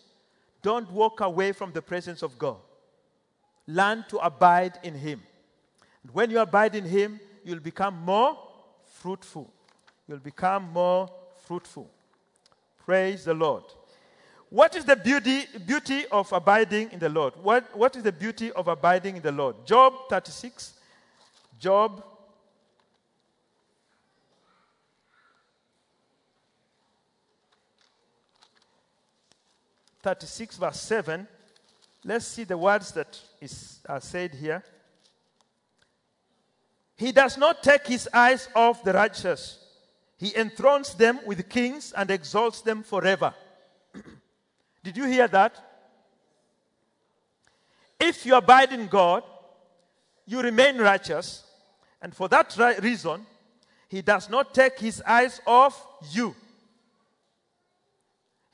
[0.61, 2.57] Don't walk away from the presence of God.
[3.67, 5.21] Learn to abide in Him.
[6.03, 8.37] And when you abide in Him, you'll become more
[8.85, 9.51] fruitful.
[10.07, 11.09] You'll become more
[11.45, 11.89] fruitful.
[12.85, 13.63] Praise the Lord.
[14.49, 17.33] What is the beauty, beauty of abiding in the Lord?
[17.41, 19.65] What, what is the beauty of abiding in the Lord?
[19.65, 20.73] Job 36.
[21.59, 22.03] Job
[30.01, 31.27] 36, verse 7
[32.03, 34.63] Let's see the words that is, are said here.
[36.95, 39.59] He does not take his eyes off the righteous.
[40.17, 43.33] He enthrones them with kings and exalts them forever.
[44.83, 45.63] Did you hear that?
[47.99, 49.23] If you abide in God,
[50.25, 51.43] you remain righteous,
[52.01, 53.25] and for that reason,
[53.89, 56.35] He does not take His eyes off you.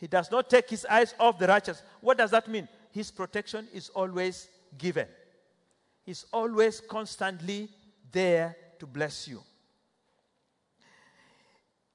[0.04, 1.82] He does not take His eyes off the righteous.
[2.02, 2.68] What does that mean?
[2.94, 4.48] his protection is always
[4.78, 5.08] given.
[6.06, 7.68] He's always constantly
[8.12, 9.42] there to bless you.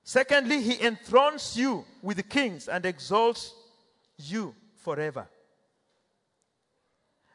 [0.03, 3.55] Secondly, he enthrones you with kings and exalts
[4.17, 5.29] you forever.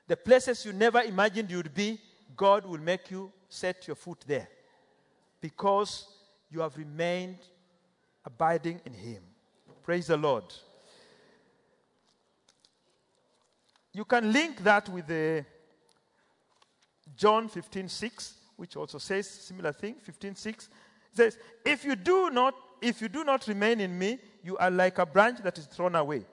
[0.07, 2.01] The places you never imagined you'd be,
[2.35, 4.49] God will make you set your foot there
[5.39, 6.05] because
[6.51, 7.37] you have remained
[8.25, 9.23] abiding in Him.
[9.83, 10.45] Praise the Lord.
[13.93, 15.45] You can link that with the
[17.15, 19.95] John 15, 6, which also says similar thing.
[20.01, 20.69] 15, 6
[21.11, 24.97] says, If you do not, if you do not remain in me, you are like
[24.97, 26.25] a branch that is thrown away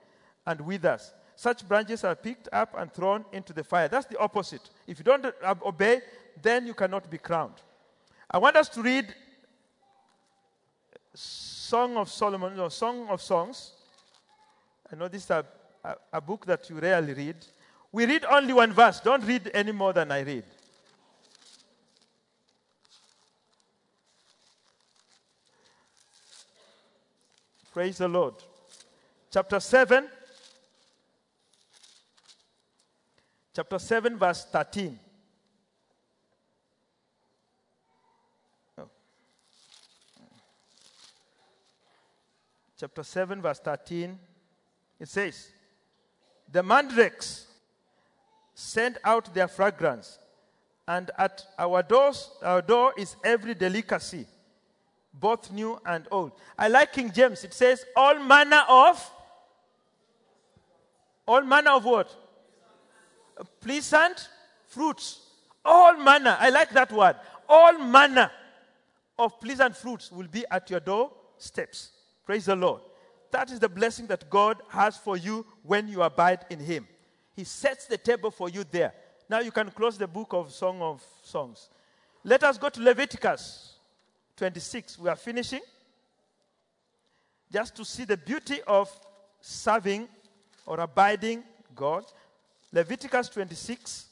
[0.45, 1.13] and withers.
[1.35, 3.87] Such branches are picked up and thrown into the fire.
[3.87, 4.69] That's the opposite.
[4.87, 5.25] If you don't
[5.63, 6.01] obey,
[6.41, 7.55] then you cannot be crowned.
[8.29, 9.13] I want us to read
[11.71, 13.71] Song of Solomon or Song of Songs.
[14.91, 15.45] I know this is a
[15.83, 17.35] a, a book that you rarely read.
[17.91, 18.99] We read only one verse.
[18.99, 20.43] Don't read any more than I read.
[27.73, 28.35] Praise the Lord.
[29.31, 30.07] Chapter 7.
[33.53, 34.99] Chapter 7, verse 13.
[42.81, 44.17] Chapter 7, verse 13.
[44.99, 45.51] It says,
[46.51, 47.45] the mandrakes
[48.55, 50.17] send out their fragrance,
[50.87, 54.25] and at our doors, our door is every delicacy,
[55.13, 56.31] both new and old.
[56.57, 57.43] I like King James.
[57.43, 59.11] It says, all manner of,
[61.27, 62.09] all manner of what?
[63.59, 64.27] Pleasant
[64.65, 65.19] fruits.
[65.63, 66.35] All manner.
[66.39, 67.15] I like that word.
[67.47, 68.31] All manner
[69.19, 71.91] of pleasant fruits will be at your door steps.
[72.25, 72.81] Praise the Lord.
[73.31, 76.87] That is the blessing that God has for you when you abide in Him.
[77.35, 78.93] He sets the table for you there.
[79.29, 81.69] Now you can close the book of Song of Songs.
[82.23, 83.75] Let us go to Leviticus
[84.35, 84.99] 26.
[84.99, 85.61] We are finishing.
[87.51, 88.89] Just to see the beauty of
[89.39, 90.07] serving
[90.65, 91.43] or abiding
[91.75, 92.05] God.
[92.71, 94.07] Leviticus 26.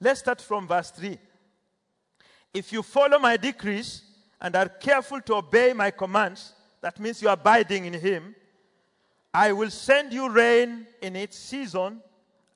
[0.00, 1.18] Let's start from verse 3.
[2.52, 4.02] If you follow my decrees
[4.40, 8.34] and are careful to obey my commands, that means you're abiding in Him,
[9.32, 12.00] I will send you rain in its season,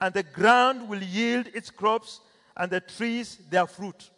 [0.00, 2.20] and the ground will yield its crops,
[2.56, 4.10] and the trees their fruit.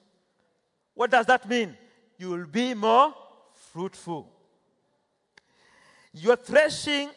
[0.94, 1.76] What does that mean?
[2.18, 3.14] You will be more
[3.72, 4.28] fruitful.
[6.12, 7.10] Your threshing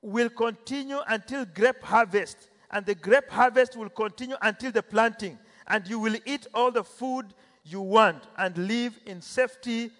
[0.00, 5.88] will continue until grape harvest, and the grape harvest will continue until the planting, and
[5.88, 7.32] you will eat all the food
[7.64, 9.90] you want and live in safety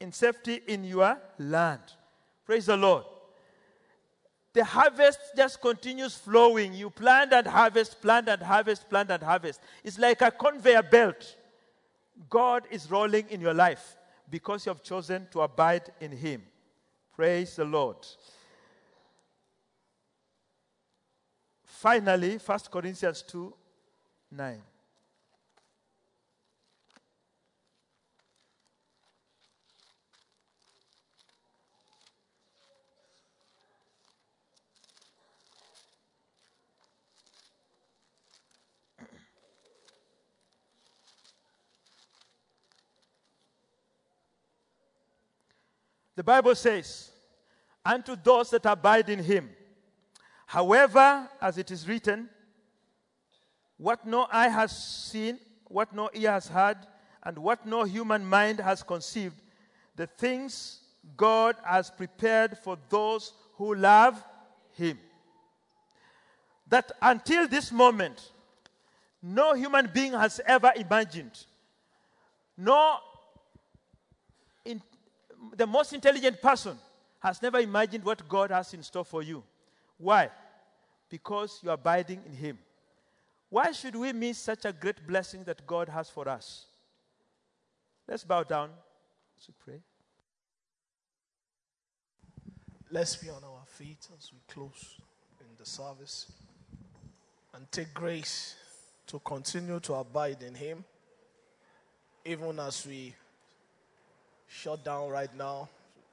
[0.00, 1.82] in safety in your land.
[2.46, 3.04] Praise the Lord.
[4.54, 6.72] The harvest just continues flowing.
[6.72, 9.60] You plant and harvest, plant and harvest, plant and harvest.
[9.84, 11.36] It's like a conveyor belt.
[12.30, 13.98] God is rolling in your life
[14.30, 16.42] because you have chosen to abide in Him.
[17.14, 17.98] Praise the Lord.
[21.82, 23.52] Finally, 1 Corinthians 2
[24.30, 24.62] 9.
[46.14, 47.10] The Bible says,
[47.84, 49.50] Unto those that abide in him.
[50.52, 52.28] However, as it is written,
[53.78, 56.76] what no eye has seen, what no ear has heard,
[57.22, 59.40] and what no human mind has conceived,
[59.96, 60.80] the things
[61.16, 64.22] God has prepared for those who love
[64.72, 64.98] him.
[66.68, 68.30] That until this moment,
[69.22, 71.46] no human being has ever imagined,
[72.58, 72.98] no
[75.56, 76.76] the most intelligent person
[77.20, 79.42] has never imagined what God has in store for you.
[79.96, 80.28] Why?
[81.12, 82.58] Because you're abiding in Him.
[83.50, 86.64] Why should we miss such a great blessing that God has for us?
[88.08, 88.70] Let's bow down
[89.44, 89.82] to pray.
[92.90, 95.00] Let's be on our feet as we close
[95.38, 96.32] in the service
[97.54, 98.56] and take grace
[99.08, 100.82] to continue to abide in Him,
[102.24, 103.14] even as we
[104.48, 105.68] shut down right now.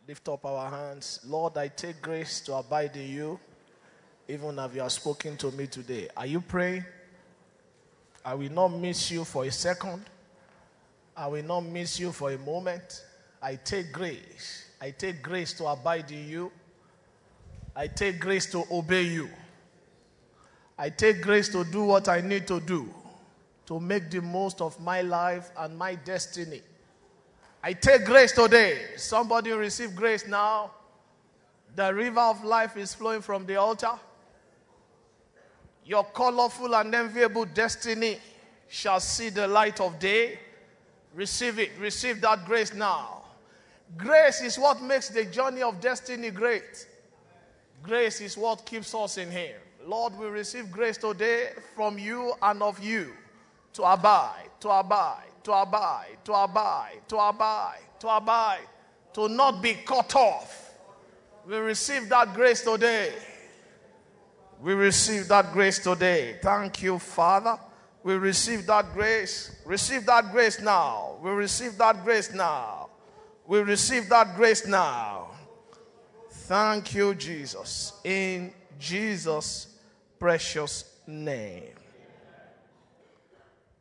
[0.05, 1.21] Lift up our hands.
[1.25, 3.39] Lord, I take grace to abide in you,
[4.29, 6.07] even as you have spoken to me today.
[6.15, 6.85] Are you praying?
[8.23, 10.05] I will not miss you for a second.
[11.17, 13.03] I will not miss you for a moment.
[13.41, 14.69] I take grace.
[14.79, 16.51] I take grace to abide in you.
[17.75, 19.29] I take grace to obey you.
[20.77, 22.87] I take grace to do what I need to do
[23.65, 26.61] to make the most of my life and my destiny.
[27.63, 28.79] I take grace today.
[28.95, 30.71] Somebody receive grace now.
[31.75, 33.93] The river of life is flowing from the altar.
[35.89, 38.19] Your colorful and enviable destiny
[38.67, 40.37] shall see the light of day.
[41.15, 41.71] Receive it.
[41.79, 43.23] Receive that grace now.
[43.97, 46.87] Grace is what makes the journey of destiny great.
[47.81, 49.55] Grace is what keeps us in Him.
[49.83, 53.11] Lord, we receive grace today from you and of you
[53.73, 58.67] to abide, to abide, to abide, to abide, to abide, to abide,
[59.13, 60.71] to not be cut off.
[61.47, 63.11] We receive that grace today.
[64.61, 66.37] We receive that grace today.
[66.41, 67.57] Thank you, Father.
[68.03, 69.55] We receive that grace.
[69.65, 71.17] Receive that grace now.
[71.21, 72.89] We receive that grace now.
[73.47, 75.31] We receive that grace now.
[76.29, 77.93] Thank you, Jesus.
[78.03, 79.75] In Jesus'
[80.19, 81.75] precious name.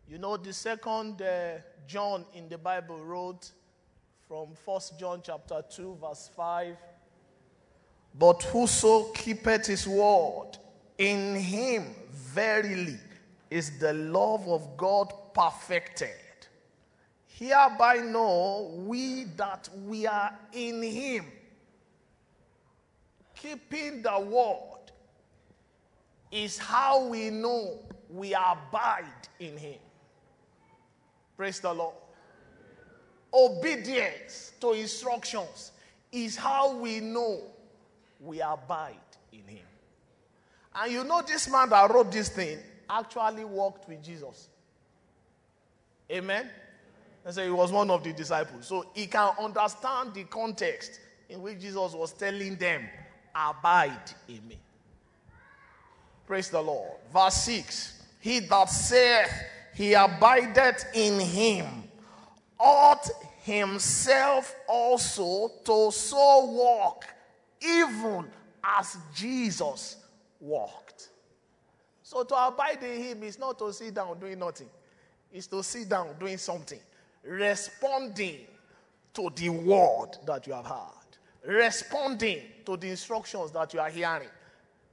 [0.09, 3.50] You know, the second uh, John in the Bible wrote
[4.26, 6.76] from First John chapter 2, verse 5.
[8.14, 10.59] But whoso keepeth his word,
[10.98, 12.98] in him verily
[13.50, 16.10] is the love of God perfected.
[17.26, 21.24] Hereby know we that we are in him,
[23.34, 24.92] keeping the word
[26.30, 27.78] is how we know
[28.10, 29.78] we abide in him.
[31.36, 31.94] Praise the Lord.
[33.32, 35.70] Obedience to instructions
[36.10, 37.42] is how we know
[38.20, 38.96] we abide
[39.32, 39.67] in Him.
[40.80, 44.48] And you know, this man that wrote this thing actually walked with Jesus.
[46.10, 46.48] Amen.
[47.24, 48.66] And so he was one of the disciples.
[48.66, 52.88] So he can understand the context in which Jesus was telling them,
[53.34, 54.59] Abide in me.
[56.26, 56.92] Praise the Lord.
[57.12, 59.30] Verse 6 He that saith
[59.74, 61.66] he abideth in him
[62.59, 63.09] ought
[63.44, 67.05] himself also to so walk,
[67.60, 68.26] even
[68.64, 69.97] as Jesus
[70.40, 71.09] walked.
[72.02, 74.70] So to abide in him is not to sit down doing nothing,
[75.32, 76.81] it's to sit down doing something,
[77.23, 78.47] responding
[79.15, 81.09] to the word that you have heard,
[81.47, 84.28] responding to the instructions that you are hearing,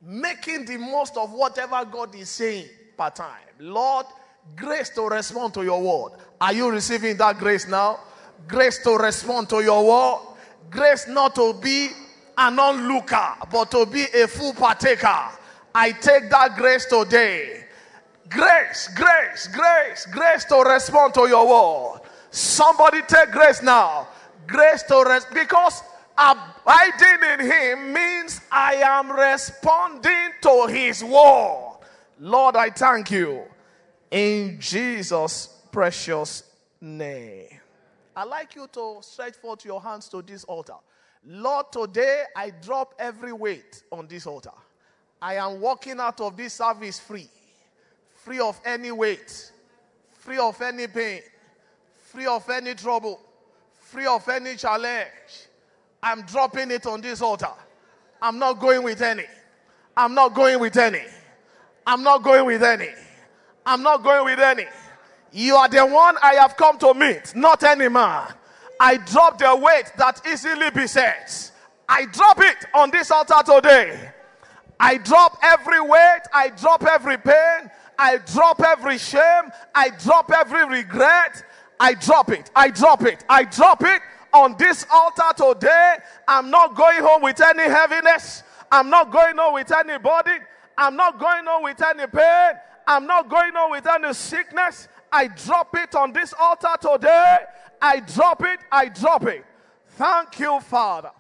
[0.02, 2.68] making the most of whatever God is saying
[2.98, 3.48] per time.
[3.60, 4.08] Lord,
[4.56, 6.20] grace to respond to your word.
[6.42, 8.00] Are you receiving that grace now?
[8.48, 10.36] Grace to respond to your word.
[10.70, 11.90] Grace not to be
[12.38, 15.30] an onlooker, but to be a full partaker.
[15.74, 17.66] I take that grace today.
[18.30, 22.02] Grace, grace, grace, grace to respond to your word.
[22.32, 24.08] Somebody take grace now.
[24.48, 25.82] Grace to rest because
[26.18, 31.78] abiding in him means I am responding to his word.
[32.20, 33.44] Lord, I thank you
[34.12, 36.44] in Jesus' precious
[36.80, 37.48] name.
[38.16, 40.76] I'd like you to stretch forth your hands to this altar.
[41.28, 44.52] Lord, today I drop every weight on this altar.
[45.22, 47.28] I am walking out of this service free,
[48.14, 49.52] free of any weight,
[50.20, 51.22] free of any pain,
[52.00, 53.20] free of any trouble,
[53.80, 55.48] free of any challenge.
[56.04, 57.50] I'm dropping it on this altar.
[58.22, 59.26] I'm not going with any.
[59.98, 61.02] I'm not going with any.
[61.88, 62.90] I'm not going with any.
[63.66, 64.66] I'm not going with any.
[65.32, 68.28] You are the one I have come to meet, not any man.
[68.80, 71.52] I drop the weight that easily besets.
[71.88, 74.12] I drop it on this altar today.
[74.80, 76.22] I drop every weight.
[76.34, 77.70] I drop every pain.
[77.98, 79.52] I drop every shame.
[79.74, 81.44] I drop every regret.
[81.80, 82.52] I drop it.
[82.56, 83.24] I drop it.
[83.30, 84.02] I drop it
[84.34, 85.96] on this altar today.
[86.28, 88.44] I'm not going home with any heaviness.
[88.72, 90.40] I'm not going home with any burden.
[90.78, 92.52] I'm not going home with any pain.
[92.88, 94.88] I'm not going home with any sickness.
[95.12, 97.38] I drop it on this altar today.
[97.82, 98.60] I drop it.
[98.72, 99.46] I drop it.
[99.90, 101.12] Thank you, Father.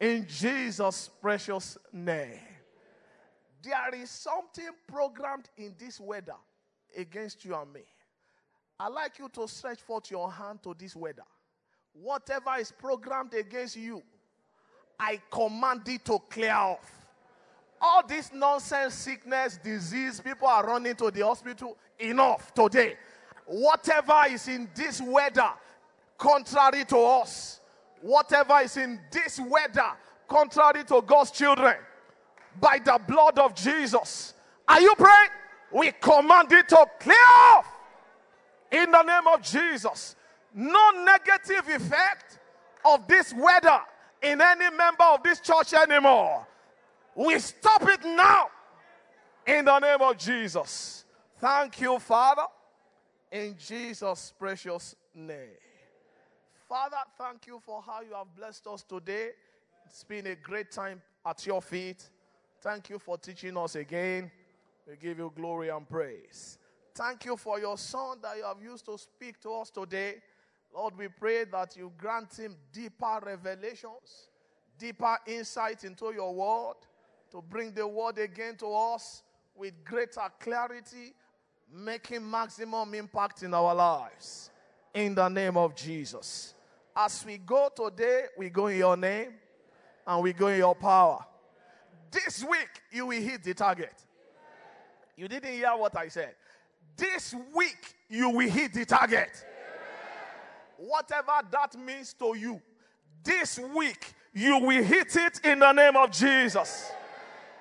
[0.00, 2.40] In Jesus' precious name.
[3.62, 6.34] There is something programmed in this weather
[6.96, 7.82] against you and me.
[8.80, 11.22] i like you to stretch forth your hand to this weather.
[11.92, 14.02] Whatever is programmed against you,
[14.98, 16.90] I command it to clear off.
[17.80, 21.76] All this nonsense, sickness, disease, people are running to the hospital.
[21.98, 22.96] Enough today.
[23.46, 25.50] Whatever is in this weather,
[26.22, 27.60] contrary to us,
[28.00, 29.90] whatever is in this weather,
[30.28, 31.74] contrary to God's children,
[32.60, 34.34] by the blood of Jesus.
[34.68, 35.30] Are you praying?
[35.72, 37.66] We command it to clear off
[38.70, 40.14] in the name of Jesus.
[40.54, 42.38] No negative effect
[42.84, 43.80] of this weather
[44.22, 46.46] in any member of this church anymore.
[47.16, 48.48] We stop it now
[49.44, 51.04] in the name of Jesus.
[51.38, 52.44] Thank you, Father,
[53.32, 55.71] in Jesus' precious name.
[56.72, 59.32] Father, thank you for how you have blessed us today.
[59.84, 62.08] It's been a great time at your feet.
[62.62, 64.30] Thank you for teaching us again.
[64.88, 66.56] We give you glory and praise.
[66.94, 70.22] Thank you for your son that you have used to speak to us today.
[70.74, 74.30] Lord, we pray that you grant him deeper revelations,
[74.78, 76.76] deeper insight into your word
[77.32, 79.22] to bring the word again to us
[79.54, 81.12] with greater clarity,
[81.70, 84.48] making maximum impact in our lives.
[84.94, 86.54] In the name of Jesus.
[86.94, 89.32] As we go today, we go in your name
[90.06, 91.24] and we go in your power.
[92.10, 93.94] This week, you will hit the target.
[95.16, 96.34] You didn't hear what I said.
[96.96, 99.44] This week, you will hit the target.
[100.76, 102.60] Whatever that means to you,
[103.24, 106.90] this week, you will hit it in the name of Jesus.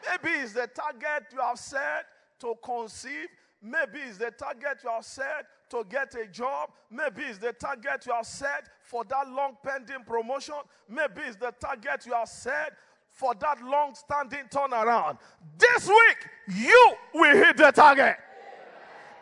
[0.10, 2.06] Maybe it's the target you have set
[2.40, 3.28] to conceive.
[3.62, 6.70] Maybe it's the target you have set to get a job.
[6.90, 10.56] Maybe it's the target you have set for that long pending promotion.
[10.88, 12.74] Maybe it's the target you have set
[13.10, 15.18] for that long standing turnaround.
[15.58, 18.18] This week, you will hit the target.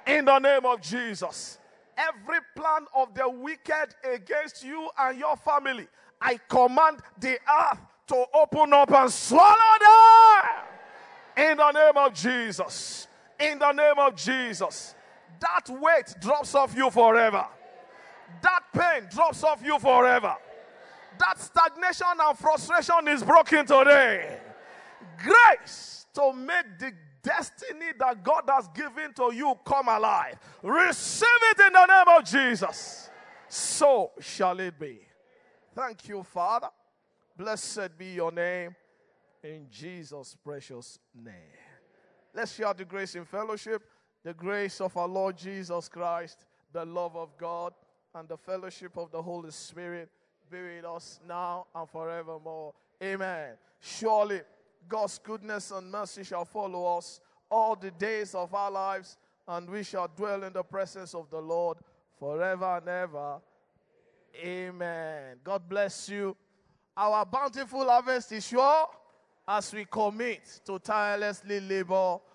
[0.06, 1.58] In the name of Jesus.
[1.98, 5.88] Every plan of the wicked against you and your family,
[6.22, 11.50] I command the earth to open up and swallow them.
[11.52, 13.08] In the name of Jesus.
[13.40, 14.96] In the name of Jesus.
[15.40, 17.46] That weight drops off you forever.
[18.42, 20.36] That pain drops off you forever.
[21.18, 24.40] That stagnation and frustration is broken today.
[25.22, 30.36] Grace to make the destiny that God has given to you come alive.
[30.64, 33.10] Receive it in the name of Jesus.
[33.48, 35.00] So shall it be.
[35.76, 36.70] Thank you, Father.
[37.36, 38.76] Blessed be your name
[39.44, 41.34] in Jesus' precious name.
[42.34, 43.82] Let's share the grace in fellowship,
[44.24, 47.74] the grace of our Lord Jesus Christ, the love of God,
[48.16, 50.10] and the fellowship of the Holy Spirit
[50.52, 52.74] be with us now and forevermore.
[53.02, 53.54] Amen.
[53.80, 54.42] Surely
[54.88, 59.18] God's goodness and mercy shall follow us all the days of our lives,
[59.48, 61.78] and we shall dwell in the presence of the Lord
[62.20, 63.40] forever and ever.
[64.44, 65.38] Amen.
[65.44, 66.36] God bless you.
[66.96, 68.88] Our bountiful harvest is sure
[69.48, 72.20] as we commit to tirelessly labor